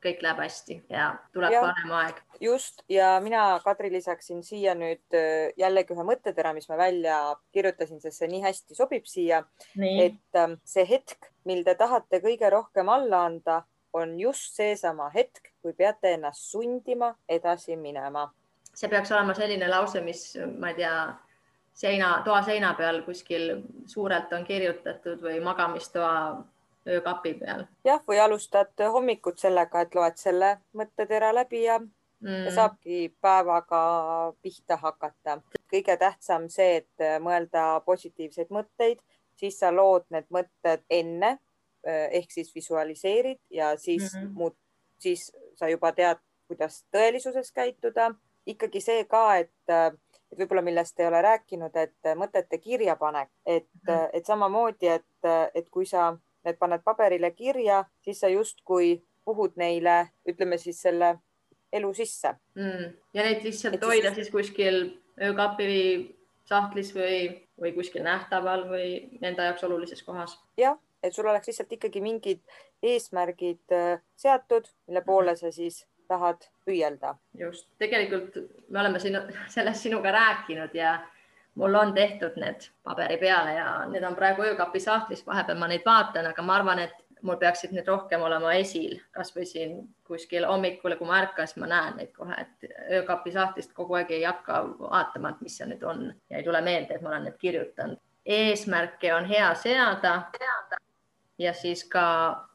kõik 0.00 0.22
läheb 0.24 0.40
hästi 0.40 0.76
ja 0.90 1.10
tuleb 1.34 1.52
Jah. 1.52 1.66
parem 1.68 1.92
aeg. 1.98 2.20
just 2.40 2.82
ja 2.88 3.12
mina, 3.20 3.60
Kadri, 3.64 3.90
lisaksin 3.92 4.42
siia 4.44 4.74
nüüd 4.74 5.16
äh, 5.16 5.52
jällegi 5.60 5.94
ühe 5.94 6.06
mõttetera, 6.06 6.54
mis 6.56 6.68
ma 6.70 6.78
välja 6.80 7.18
kirjutasin, 7.52 8.00
sest 8.00 8.22
see 8.22 8.30
nii 8.32 8.42
hästi 8.44 8.78
sobib 8.78 9.08
siia. 9.10 9.44
et 9.76 10.40
ähm, 10.40 10.56
see 10.64 10.86
hetk, 10.88 11.30
mil 11.44 11.62
te 11.64 11.74
tahate 11.74 12.22
kõige 12.24 12.50
rohkem 12.50 12.88
alla 12.88 13.26
anda, 13.28 13.62
on 13.92 14.18
just 14.20 14.54
seesama 14.56 15.10
hetk, 15.14 15.52
kui 15.62 15.74
peate 15.76 16.14
ennast 16.16 16.48
sundima 16.52 17.14
edasi 17.28 17.76
minema. 17.76 18.30
see 18.74 18.88
peaks 18.88 19.12
olema 19.12 19.34
selline 19.34 19.68
lause, 19.68 20.00
mis 20.00 20.32
ma 20.58 20.72
ei 20.72 20.80
tea, 20.80 20.94
seina, 21.80 22.22
toa 22.24 22.42
seina 22.42 22.74
peal 22.78 23.02
kuskil 23.06 23.62
suurelt 23.86 24.32
on 24.36 24.44
kirjutatud 24.44 25.22
või 25.24 25.40
magamistoa 25.44 26.14
öökapi 26.88 27.34
peal 27.40 27.64
jah, 27.84 28.02
või 28.08 28.20
alustad 28.20 28.84
hommikut 28.92 29.38
sellega, 29.40 29.84
et 29.84 29.94
loed 29.94 30.20
selle 30.20 30.56
mõttetera 30.76 31.32
läbi 31.34 31.64
ja 31.64 31.78
mm. 31.80 32.44
ja 32.48 32.54
saabki 32.54 33.14
päevaga 33.20 33.82
pihta 34.42 34.76
hakata. 34.76 35.40
kõige 35.70 35.96
tähtsam 35.96 36.48
see, 36.50 36.82
et 36.82 37.06
mõelda 37.22 37.80
positiivseid 37.86 38.50
mõtteid, 38.50 38.98
siis 39.36 39.58
sa 39.58 39.70
lood 39.74 40.04
need 40.10 40.26
mõtted 40.30 40.84
enne 40.90 41.38
ehk 41.86 42.30
siis 42.30 42.54
visualiseerid 42.54 43.38
ja 43.50 43.76
siis 43.76 44.14
mm. 44.14 44.20
-hmm. 44.20 44.32
muud, 44.34 44.56
siis 44.98 45.32
sa 45.54 45.68
juba 45.68 45.92
tead, 45.92 46.18
kuidas 46.48 46.84
tõelisuses 46.92 47.52
käituda. 47.52 48.14
ikkagi 48.46 48.80
see 48.80 49.04
ka, 49.04 49.36
et, 49.36 49.52
et 50.32 50.38
võib-olla 50.38 50.62
millest 50.62 51.00
ei 51.00 51.06
ole 51.06 51.22
rääkinud, 51.22 51.76
et 51.76 51.94
mõtete 52.16 52.58
kirjapanek, 52.58 53.28
et 53.46 53.66
Mhm. 53.74 53.92
-hmm. 53.96 54.08
et 54.12 54.26
samamoodi, 54.26 54.86
et, 54.88 55.04
et 55.54 55.68
kui 55.70 55.86
sa 55.86 56.16
need 56.44 56.56
paned 56.58 56.80
paberile 56.84 57.30
kirja, 57.30 57.84
siis 58.02 58.20
sa 58.20 58.28
justkui 58.28 59.02
puhud 59.24 59.52
neile, 59.56 60.08
ütleme 60.28 60.58
siis 60.58 60.82
selle 60.82 61.18
elu 61.72 61.94
sisse. 61.94 62.34
mm. 62.54 62.92
ja 63.14 63.22
neid 63.22 63.42
lihtsalt 63.44 63.74
Et 63.74 63.82
et 63.82 63.88
siis- 63.88 64.02
hoida 64.04 64.14
siis 64.14 64.30
kuskil 64.30 64.98
öökapi 65.20 66.16
sahtlis 66.44 66.94
või, 66.96 67.46
või 67.60 67.72
kuskil 67.74 68.02
nähtaval 68.02 68.64
või 68.68 69.18
enda 69.22 69.42
jaoks 69.44 69.64
olulises 69.64 70.02
kohas. 70.02 70.38
jah, 70.56 70.78
et 71.02 71.12
sul 71.14 71.26
oleks 71.26 71.46
lihtsalt 71.46 71.72
ikkagi 71.72 72.00
mingid 72.00 72.40
eesmärgid 72.82 73.72
äh, 73.72 74.00
seatud, 74.16 74.66
mille 74.86 75.00
poole 75.00 75.36
sa 75.36 75.50
siis 75.52 75.86
tahad 76.10 76.48
püüelda. 76.66 77.14
just, 77.38 77.68
tegelikult 77.78 78.36
me 78.68 78.80
oleme 78.80 78.98
siin 78.98 79.18
sellest 79.48 79.86
sinuga 79.86 80.12
rääkinud 80.12 80.74
ja 80.74 80.98
mul 81.54 81.74
on 81.74 81.94
tehtud 81.94 82.36
need 82.36 82.66
paberi 82.82 83.16
peale 83.20 83.54
ja 83.54 83.68
need 83.90 84.04
on 84.06 84.16
praegu 84.18 84.42
öökapi 84.42 84.80
sahtlis, 84.80 85.22
vahepeal 85.26 85.58
ma 85.58 85.68
neid 85.70 85.86
vaatan, 85.86 86.26
aga 86.30 86.42
ma 86.42 86.58
arvan, 86.58 86.82
et 86.86 87.06
mul 87.22 87.36
peaksid 87.36 87.72
need 87.76 87.88
rohkem 87.88 88.22
olema 88.24 88.52
esil, 88.56 88.98
kasvõi 89.12 89.46
siin 89.46 89.74
kuskil 90.08 90.46
hommikul, 90.48 90.96
kui 90.98 91.08
ma 91.08 91.20
ärkan, 91.20 91.48
siis 91.48 91.60
ma 91.60 91.68
näen 91.70 91.98
neid 92.00 92.12
kohe, 92.16 92.36
et 92.40 92.70
öökapi 93.00 93.32
sahtlist 93.34 93.74
kogu 93.76 93.98
aeg 93.98 94.12
ei 94.16 94.24
hakka 94.24 94.62
vaatama, 94.78 95.34
et 95.34 95.42
mis 95.44 95.58
see 95.60 95.68
nüüd 95.70 95.82
on. 95.86 96.06
Ja 96.30 96.40
ei 96.40 96.46
tule 96.46 96.62
meelde, 96.64 96.96
et 96.96 97.04
ma 97.04 97.12
olen 97.12 97.28
need 97.28 97.40
kirjutanud. 97.40 98.00
eesmärke 98.26 99.14
on 99.14 99.24
hea 99.24 99.54
seada. 99.54 100.22
ja 101.38 101.52
siis 101.56 101.84
ka 101.88 102.04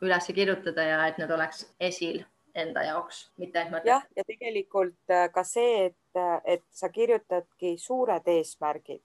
üles 0.01 0.27
kirjutada 0.35 0.83
ja 0.83 1.07
et 1.07 1.17
need 1.17 1.31
oleks 1.31 1.75
esil 1.79 2.23
enda 2.55 2.83
jaoks, 2.83 3.25
mitte 3.37 3.61
et 3.61 3.71
ma 3.71 3.81
jah, 3.85 4.05
ja 4.15 4.23
tegelikult 4.27 5.11
äh, 5.11 5.27
ka 5.33 5.43
see, 5.47 5.91
et, 5.91 6.21
et 6.45 6.63
sa 6.71 6.89
kirjutadki 6.89 7.75
suured 7.81 8.27
eesmärgid, 8.31 9.03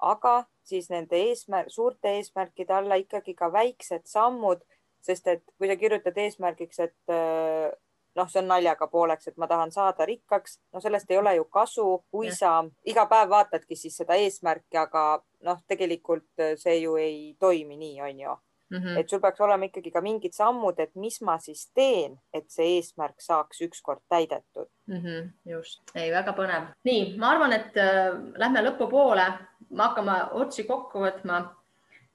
aga 0.00 0.36
siis 0.66 0.88
nende 0.90 1.18
eesmärk, 1.28 1.70
suurte 1.72 2.16
eesmärkide 2.16 2.74
alla 2.74 2.98
ikkagi 3.00 3.34
ka 3.36 3.50
väiksed 3.52 4.08
sammud, 4.08 4.64
sest 5.04 5.28
et 5.30 5.44
kui 5.58 5.68
sa 5.70 5.76
kirjutad 5.78 6.16
eesmärgiks, 6.18 6.80
et 6.88 7.12
äh, 7.12 7.68
noh, 8.16 8.30
see 8.32 8.40
on 8.40 8.48
naljaga 8.50 8.88
pooleks, 8.90 9.28
et 9.28 9.36
ma 9.36 9.48
tahan 9.50 9.72
saada 9.74 10.06
rikkaks, 10.08 10.58
no 10.72 10.80
sellest 10.80 11.10
ei 11.12 11.20
ole 11.20 11.36
ju 11.36 11.44
kasu, 11.52 11.86
kui 12.10 12.30
Jah. 12.30 12.38
sa 12.38 12.52
iga 12.88 13.06
päev 13.10 13.30
vaatadki 13.32 13.76
siis 13.76 13.96
seda 14.00 14.16
eesmärki, 14.20 14.80
aga 14.80 15.06
noh, 15.46 15.62
tegelikult 15.68 16.28
äh, 16.40 16.56
see 16.60 16.80
ju 16.80 16.96
ei 17.00 17.36
toimi 17.40 17.76
nii, 17.76 18.00
on 18.08 18.24
ju 18.24 18.36
mm. 18.70 18.78
-hmm. 18.78 18.98
et 18.98 19.08
sul 19.08 19.20
peaks 19.20 19.40
olema 19.40 19.68
ikkagi 19.68 19.90
ka 19.90 20.00
mingid 20.00 20.32
sammud, 20.32 20.78
et 20.80 20.94
mis 20.94 21.20
ma 21.22 21.38
siis 21.38 21.70
teen, 21.74 22.18
et 22.34 22.48
see 22.50 22.76
eesmärk 22.76 23.20
saaks 23.20 23.60
ükskord 23.68 24.02
täidetud. 24.08 24.68
mm. 24.86 25.02
-hmm, 25.02 25.28
just, 25.44 25.82
ei, 25.94 26.10
väga 26.12 26.32
põnev. 26.32 26.72
nii, 26.84 27.16
ma 27.18 27.30
arvan, 27.30 27.52
et 27.52 27.76
äh, 27.76 28.16
lähme 28.36 28.64
lõpupoole, 28.70 29.28
me 29.70 29.82
hakkame 29.82 30.16
otsi 30.32 30.64
kokku 30.64 30.98
võtma 30.98 31.44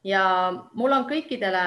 ja 0.04 0.26
mul 0.74 0.92
on 0.92 1.08
kõikidele 1.10 1.64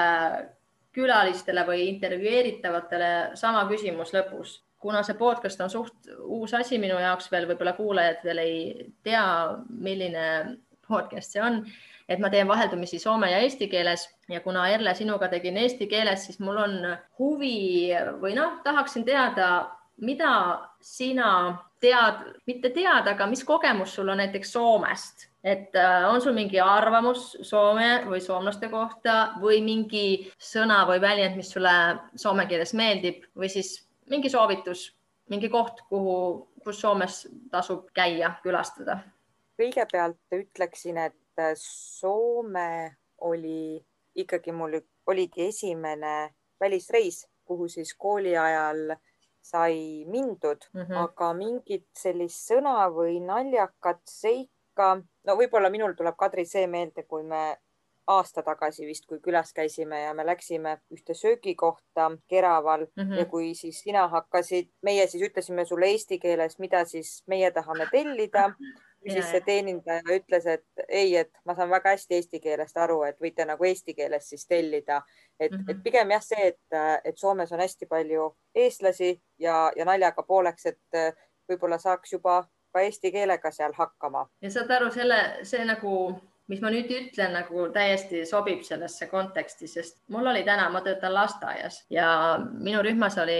külalistele 0.94 1.64
või 1.66 1.88
intervjueeritavatele 1.88 3.10
sama 3.34 3.66
küsimus 3.70 4.14
lõpus. 4.14 4.60
kuna 4.84 5.00
see 5.02 5.14
podcast 5.16 5.60
on 5.64 5.70
suht 5.70 6.08
uus 6.20 6.52
asi 6.54 6.78
minu 6.78 6.98
jaoks 7.00 7.30
veel, 7.32 7.46
võib-olla 7.48 7.72
kuulajad 7.72 8.18
veel 8.24 8.38
ei 8.38 8.90
tea, 9.02 9.24
milline 9.68 10.58
podcast 10.88 11.32
see 11.32 11.40
on, 11.42 11.62
et 12.08 12.20
ma 12.20 12.30
teen 12.30 12.48
vaheldumisi 12.48 12.98
soome 12.98 13.30
ja 13.32 13.38
eesti 13.44 13.68
keeles 13.68 14.08
ja 14.28 14.40
kuna 14.44 14.68
Erle 14.68 14.94
sinuga 14.94 15.28
tegin 15.32 15.56
eesti 15.56 15.86
keeles, 15.88 16.26
siis 16.26 16.40
mul 16.40 16.58
on 16.60 16.74
huvi 17.18 17.92
või 18.20 18.34
noh, 18.36 18.58
tahaksin 18.64 19.04
teada, 19.04 19.50
mida 20.04 20.34
sina 20.80 21.30
tead, 21.80 22.24
mitte 22.46 22.70
tead, 22.74 23.08
aga 23.08 23.28
mis 23.30 23.44
kogemus 23.44 23.94
sul 23.94 24.10
on 24.12 24.20
näiteks 24.20 24.52
Soomest, 24.52 25.28
et 25.44 25.76
äh, 25.76 26.08
on 26.08 26.20
sul 26.24 26.36
mingi 26.36 26.60
arvamus 26.60 27.34
Soome 27.42 28.04
või 28.08 28.20
soomlaste 28.24 28.70
kohta 28.72 29.34
või 29.40 29.60
mingi 29.64 30.06
sõna 30.40 30.82
või 30.88 31.00
väljend, 31.04 31.36
mis 31.40 31.52
sulle 31.52 31.74
soome 32.16 32.46
keeles 32.50 32.74
meeldib 32.74 33.24
või 33.36 33.50
siis 33.52 33.76
mingi 34.10 34.32
soovitus, 34.32 34.88
mingi 35.32 35.48
koht, 35.52 35.84
kuhu, 35.88 36.16
kus 36.64 36.80
Soomes 36.80 37.24
tasub 37.52 37.90
käia, 37.96 38.36
külastada? 38.42 39.02
kõigepealt 39.54 40.34
ütleksin, 40.34 40.96
et 40.98 41.14
Soome 41.54 42.96
oli 43.18 43.84
ikkagi 44.14 44.52
mul, 44.52 44.78
oligi 45.06 45.48
esimene 45.48 46.34
välisreis, 46.60 47.26
kuhu 47.44 47.68
siis 47.68 47.94
kooli 47.98 48.36
ajal 48.36 48.96
sai 49.44 50.04
mindud 50.08 50.64
mm, 50.72 50.80
-hmm. 50.80 50.96
aga 50.96 51.32
mingit 51.34 51.88
sellist 51.98 52.48
sõna 52.50 52.88
või 52.88 53.20
naljakat 53.20 54.00
seika, 54.08 54.94
no 55.26 55.36
võib-olla 55.36 55.70
minul 55.70 55.92
tuleb 55.92 56.16
Kadri 56.16 56.46
see 56.46 56.66
meelde, 56.66 57.02
kui 57.02 57.22
me 57.22 57.58
aasta 58.06 58.42
tagasi 58.42 58.86
vist, 58.86 59.06
kui 59.08 59.18
külas 59.20 59.52
käisime 59.52 60.02
ja 60.02 60.14
me 60.14 60.26
läksime 60.26 60.78
ühte 60.92 61.14
söögikohta 61.14 62.10
Keraval 62.28 62.86
mm. 62.86 63.02
-hmm. 63.02 63.18
ja 63.18 63.24
kui 63.24 63.54
siis 63.54 63.80
sina 63.80 64.08
hakkasid, 64.08 64.70
meie 64.82 65.06
siis 65.06 65.22
ütlesime 65.28 65.64
sulle 65.64 65.86
eesti 65.86 66.18
keeles, 66.18 66.58
mida 66.58 66.84
siis 66.84 67.22
meie 67.26 67.50
tahame 67.50 67.86
tellida 67.92 68.50
Ja, 69.04 69.12
siis 69.12 69.30
see 69.30 69.40
teenindaja 69.44 70.02
ütles, 70.16 70.46
et 70.46 70.84
ei, 70.88 71.16
et 71.16 71.30
ma 71.44 71.54
saan 71.54 71.70
väga 71.70 71.90
hästi 71.92 72.14
eesti 72.14 72.40
keelest 72.40 72.76
aru, 72.76 73.02
et 73.02 73.20
võite 73.20 73.44
nagu 73.44 73.64
eesti 73.64 73.94
keeles 73.94 74.28
siis 74.28 74.46
tellida. 74.46 75.02
et 75.40 75.50
mm, 75.52 75.56
Mhm. 75.58 75.64
-hmm. 75.64 75.70
et 75.70 75.82
pigem 75.82 76.10
jah, 76.10 76.22
see, 76.22 76.46
et, 76.46 76.60
et 77.04 77.18
Soomes 77.18 77.52
on 77.52 77.60
hästi 77.60 77.86
palju 77.86 78.36
eestlasi 78.54 79.20
ja, 79.38 79.72
ja 79.76 79.84
naljaga 79.84 80.22
pooleks, 80.22 80.66
et 80.66 81.16
võib-olla 81.50 81.78
saaks 81.78 82.12
juba 82.12 82.44
ka 82.72 82.80
eesti 82.80 83.12
keelega 83.12 83.50
seal 83.50 83.72
hakkama. 83.72 84.26
ja 84.42 84.50
saad 84.50 84.70
aru, 84.70 84.90
selle, 84.90 85.18
see 85.42 85.64
nagu, 85.64 86.20
mis 86.48 86.60
ma 86.60 86.70
nüüd 86.70 86.90
ütlen, 86.90 87.32
nagu 87.32 87.68
täiesti 87.72 88.24
sobib 88.26 88.62
sellesse 88.62 89.06
konteksti, 89.06 89.68
sest 89.68 90.02
mul 90.08 90.26
oli 90.26 90.42
täna, 90.44 90.68
ma 90.70 90.80
töötan 90.80 91.14
lasteaias 91.14 91.84
ja 91.90 92.38
minu 92.52 92.82
rühmas 92.82 93.18
oli 93.22 93.38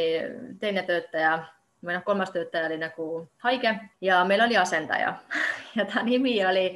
teine 0.60 0.82
töötaja 0.82 1.38
või 1.84 1.96
noh, 1.96 2.04
kolmas 2.06 2.32
töötaja 2.34 2.70
oli 2.70 2.80
nagu 2.80 3.08
haige 3.44 3.74
ja 4.04 4.22
meil 4.28 4.44
oli 4.46 4.56
asendaja 4.60 5.14
ja 5.78 5.86
ta 5.90 6.02
nimi 6.06 6.36
oli, 6.46 6.66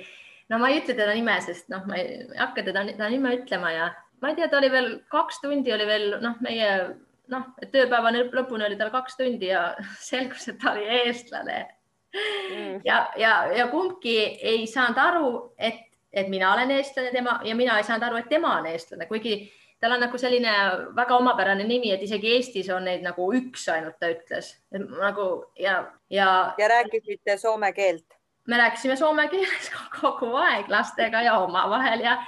no 0.52 0.60
ma 0.60 0.70
ei 0.70 0.82
ütle 0.82 0.94
teda 0.94 1.16
nime, 1.16 1.38
sest 1.44 1.70
noh, 1.72 1.86
ma 1.88 1.98
ei 2.00 2.22
hakka 2.38 2.66
teda, 2.70 2.84
ta 2.98 3.10
nime 3.12 3.34
ütlema 3.40 3.72
ja 3.74 3.90
ma 4.22 4.32
ei 4.32 4.38
tea, 4.38 4.50
ta 4.50 4.60
oli 4.60 4.70
veel 4.72 4.92
kaks 5.12 5.42
tundi 5.44 5.74
oli 5.74 5.88
veel 5.88 6.06
noh, 6.24 6.38
meie 6.44 6.70
noh, 7.32 7.50
tööpäeva 7.72 8.14
lõpuni 8.18 8.68
oli 8.68 8.78
tal 8.80 8.92
kaks 8.94 9.18
tundi 9.20 9.50
ja 9.52 9.72
selgus, 10.10 10.48
et 10.52 10.60
ta 10.62 10.76
oli 10.76 10.86
eestlane 11.02 11.64
Mm. 12.16 12.80
ja, 12.84 13.10
ja, 13.16 13.52
ja 13.52 13.66
kumbki 13.68 14.16
ei 14.42 14.66
saanud 14.66 14.98
aru, 14.98 15.32
et, 15.58 15.80
et 16.12 16.28
mina 16.32 16.52
olen 16.54 16.70
eestlane 16.72 17.10
tema 17.12 17.38
ja 17.44 17.56
mina 17.56 17.76
ei 17.78 17.84
saanud 17.84 18.06
aru, 18.06 18.22
et 18.22 18.30
tema 18.32 18.54
on 18.58 18.66
eestlane, 18.66 19.06
kuigi 19.06 19.34
tal 19.80 19.94
on 19.94 20.02
nagu 20.02 20.18
selline 20.18 20.52
väga 20.96 21.16
omapärane 21.16 21.64
nimi, 21.66 21.92
et 21.94 22.02
isegi 22.02 22.34
Eestis 22.36 22.70
on 22.74 22.88
neid 22.88 23.04
nagu 23.06 23.28
üks 23.38 23.68
ainult, 23.72 23.98
ta 24.00 24.10
ütles 24.12 24.52
nagu 24.74 25.28
ja, 25.58 25.80
ja. 26.10 26.28
ja 26.58 26.68
rääkisite 26.74 27.38
soome 27.38 27.72
keelt? 27.76 28.18
me 28.48 28.58
rääkisime 28.58 28.96
soome 28.96 29.28
keeles 29.28 29.70
kogu 30.00 30.32
aeg 30.40 30.70
lastega 30.72 31.22
ja 31.22 31.38
omavahel 31.44 32.04
ja, 32.04 32.18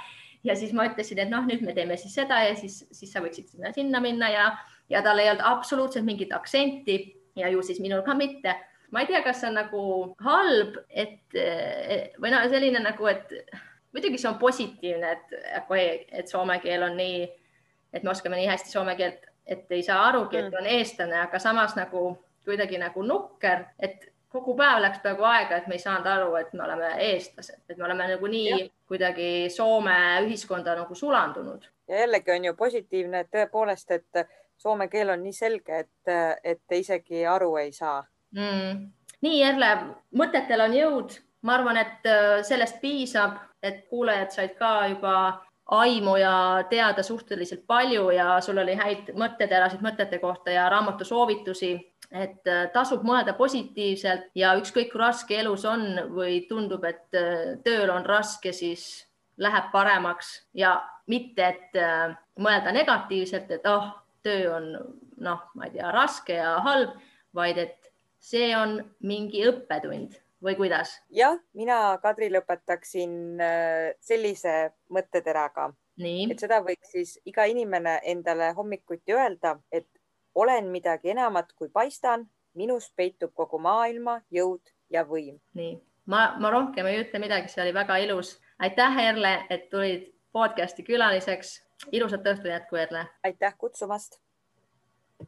ja 0.43 0.55
siis 0.55 0.73
ma 0.73 0.85
ütlesin, 0.89 1.23
et 1.23 1.31
noh, 1.31 1.45
nüüd 1.47 1.63
me 1.65 1.73
teeme 1.77 1.97
siis 1.97 2.15
seda 2.15 2.43
ja 2.45 2.55
siis, 2.55 2.83
siis 2.91 3.13
sa 3.13 3.23
võiksid 3.23 3.49
sinna, 3.51 3.73
sinna 3.75 4.03
minna 4.03 4.29
ja, 4.31 4.51
ja 4.89 5.01
tal 5.05 5.19
ei 5.19 5.31
olnud 5.31 5.47
absoluutselt 5.49 6.05
mingit 6.05 6.33
aktsenti 6.35 7.01
ja 7.35 7.49
ju 7.49 7.63
siis 7.65 7.81
minul 7.83 8.05
ka 8.05 8.15
mitte 8.15 8.55
ma 8.91 9.01
ei 9.01 9.07
tea, 9.07 9.21
kas 9.23 9.41
see 9.41 9.49
on 9.49 9.57
nagu 9.59 9.83
halb, 10.23 10.79
et 10.89 11.35
või 12.19 12.31
no 12.33 12.41
selline 12.51 12.81
nagu, 12.83 13.07
et 13.07 13.31
muidugi 13.95 14.19
see 14.19 14.29
on 14.29 14.39
positiivne, 14.39 15.13
et, 15.15 15.37
et 16.11 16.31
soome 16.31 16.57
keel 16.63 16.83
on 16.87 16.97
nii, 16.99 17.23
et 17.93 18.03
me 18.03 18.09
oskame 18.09 18.39
nii 18.39 18.47
hästi 18.47 18.71
soome 18.71 18.95
keelt, 18.95 19.25
et 19.45 19.71
ei 19.71 19.83
saa 19.83 20.05
arugi, 20.07 20.37
et 20.37 20.53
on 20.59 20.67
eestlane, 20.67 21.17
aga 21.21 21.39
samas 21.39 21.75
nagu 21.75 22.15
kuidagi 22.45 22.77
nagu 22.81 23.03
nukker, 23.03 23.65
et 23.79 24.11
kogu 24.31 24.55
päev 24.55 24.79
läks 24.81 25.01
peaaegu 25.03 25.25
aega, 25.27 25.57
et 25.57 25.67
me 25.67 25.75
ei 25.75 25.83
saanud 25.83 26.07
aru, 26.07 26.35
et 26.39 26.53
me 26.53 26.63
oleme 26.63 26.91
eestlased, 27.07 27.63
et 27.69 27.77
me 27.77 27.85
oleme 27.87 28.07
nagu 28.13 28.29
nii 28.31 28.51
ja. 28.51 28.67
kuidagi 28.87 29.31
Soome 29.51 29.97
ühiskonda 30.25 30.75
nagu 30.79 30.95
sulandunud. 30.95 31.67
ja 31.87 31.99
jällegi 32.05 32.31
on 32.31 32.45
ju 32.45 32.53
positiivne, 32.55 33.25
tõepoolest, 33.35 33.91
et 33.91 34.23
soome 34.57 34.87
keel 34.87 35.09
on 35.09 35.23
nii 35.23 35.35
selge, 35.35 35.83
et, 35.85 36.15
et 36.43 36.61
te 36.67 36.79
isegi 36.79 37.25
aru 37.27 37.55
ei 37.59 37.71
saa 37.75 37.99
mm.. 38.31 38.87
nii, 39.21 39.43
Erle, 39.43 39.71
mõtetel 40.15 40.67
on 40.67 40.75
jõud. 40.79 41.19
ma 41.41 41.57
arvan, 41.57 41.77
et 41.81 42.05
äh, 42.07 42.39
sellest 42.45 42.79
piisab, 42.81 43.39
et 43.63 43.87
kuulajad 43.89 44.31
said 44.31 44.55
ka 44.57 44.87
juba 44.87 45.15
aimu 45.71 46.17
ja 46.19 46.33
teada 46.69 47.03
suhteliselt 47.03 47.63
palju 47.67 48.09
ja 48.11 48.41
sul 48.43 48.59
oli 48.59 48.75
häid 48.75 49.13
mõtteterasid 49.15 49.83
mõtete 49.83 50.19
kohta 50.19 50.51
ja 50.51 50.69
raamatu 50.69 51.07
soovitusi 51.07 51.77
et 52.11 52.47
äh, 52.47 52.65
tasub 52.73 53.05
mõelda 53.07 53.33
positiivselt 53.37 54.29
ja 54.35 54.51
ükskõik 54.59 54.91
kui 54.91 54.99
raske 54.99 55.37
elus 55.39 55.63
on 55.65 55.85
või 56.11 56.41
tundub, 56.49 56.83
et 56.87 57.15
äh, 57.15 57.55
tööl 57.63 57.91
on 57.93 58.05
raske, 58.05 58.51
siis 58.53 59.05
läheb 59.41 59.71
paremaks 59.71 60.33
ja 60.53 60.75
mitte, 61.11 61.53
et 61.55 61.79
äh, 61.79 62.11
mõelda 62.39 62.73
negatiivselt, 62.75 63.51
et 63.51 63.69
oh, 63.69 63.93
töö 64.23 64.51
on 64.57 64.67
noh, 65.23 65.45
ma 65.55 65.69
ei 65.69 65.77
tea, 65.77 65.93
raske 65.95 66.35
ja 66.35 66.57
halb, 66.65 66.97
vaid 67.35 67.61
et 67.63 67.91
see 68.21 68.51
on 68.57 68.79
mingi 69.07 69.45
õppetund 69.47 70.19
või 70.43 70.55
kuidas? 70.55 70.93
jah, 71.09 71.37
mina, 71.53 71.97
Kadri, 72.01 72.29
lõpetaksin 72.33 73.39
sellise 74.01 74.71
mõtteteraga, 74.89 75.71
et 76.01 76.39
seda 76.39 76.61
võiks 76.65 76.93
siis 76.95 77.17
iga 77.25 77.45
inimene 77.49 77.99
endale 78.03 78.51
hommikuti 78.57 79.15
öelda, 79.15 79.57
et 79.71 79.87
olen 80.35 80.71
midagi 80.71 81.11
enamat, 81.11 81.53
kui 81.53 81.69
paistan, 81.69 82.25
minus 82.55 82.91
peitub 82.95 83.33
kogu 83.35 83.59
maailma 83.59 84.21
jõud 84.31 84.73
ja 84.89 85.03
võim. 85.07 85.39
nii, 85.53 85.75
ma, 86.05 86.35
ma 86.39 86.51
rohkem 86.51 86.87
ei 86.87 87.03
ütle 87.03 87.19
midagi, 87.19 87.51
see 87.51 87.63
oli 87.63 87.75
väga 87.75 87.97
ilus. 88.05 88.39
aitäh, 88.59 88.97
Erle, 89.09 89.37
et 89.49 89.69
tulid 89.69 90.11
podcasti 90.31 90.83
külaliseks. 90.83 91.61
ilusat 91.91 92.27
õhtu 92.33 92.47
jätku, 92.47 92.75
Erle. 92.75 93.07
aitäh 93.23 93.57
kutsumast 93.57 94.19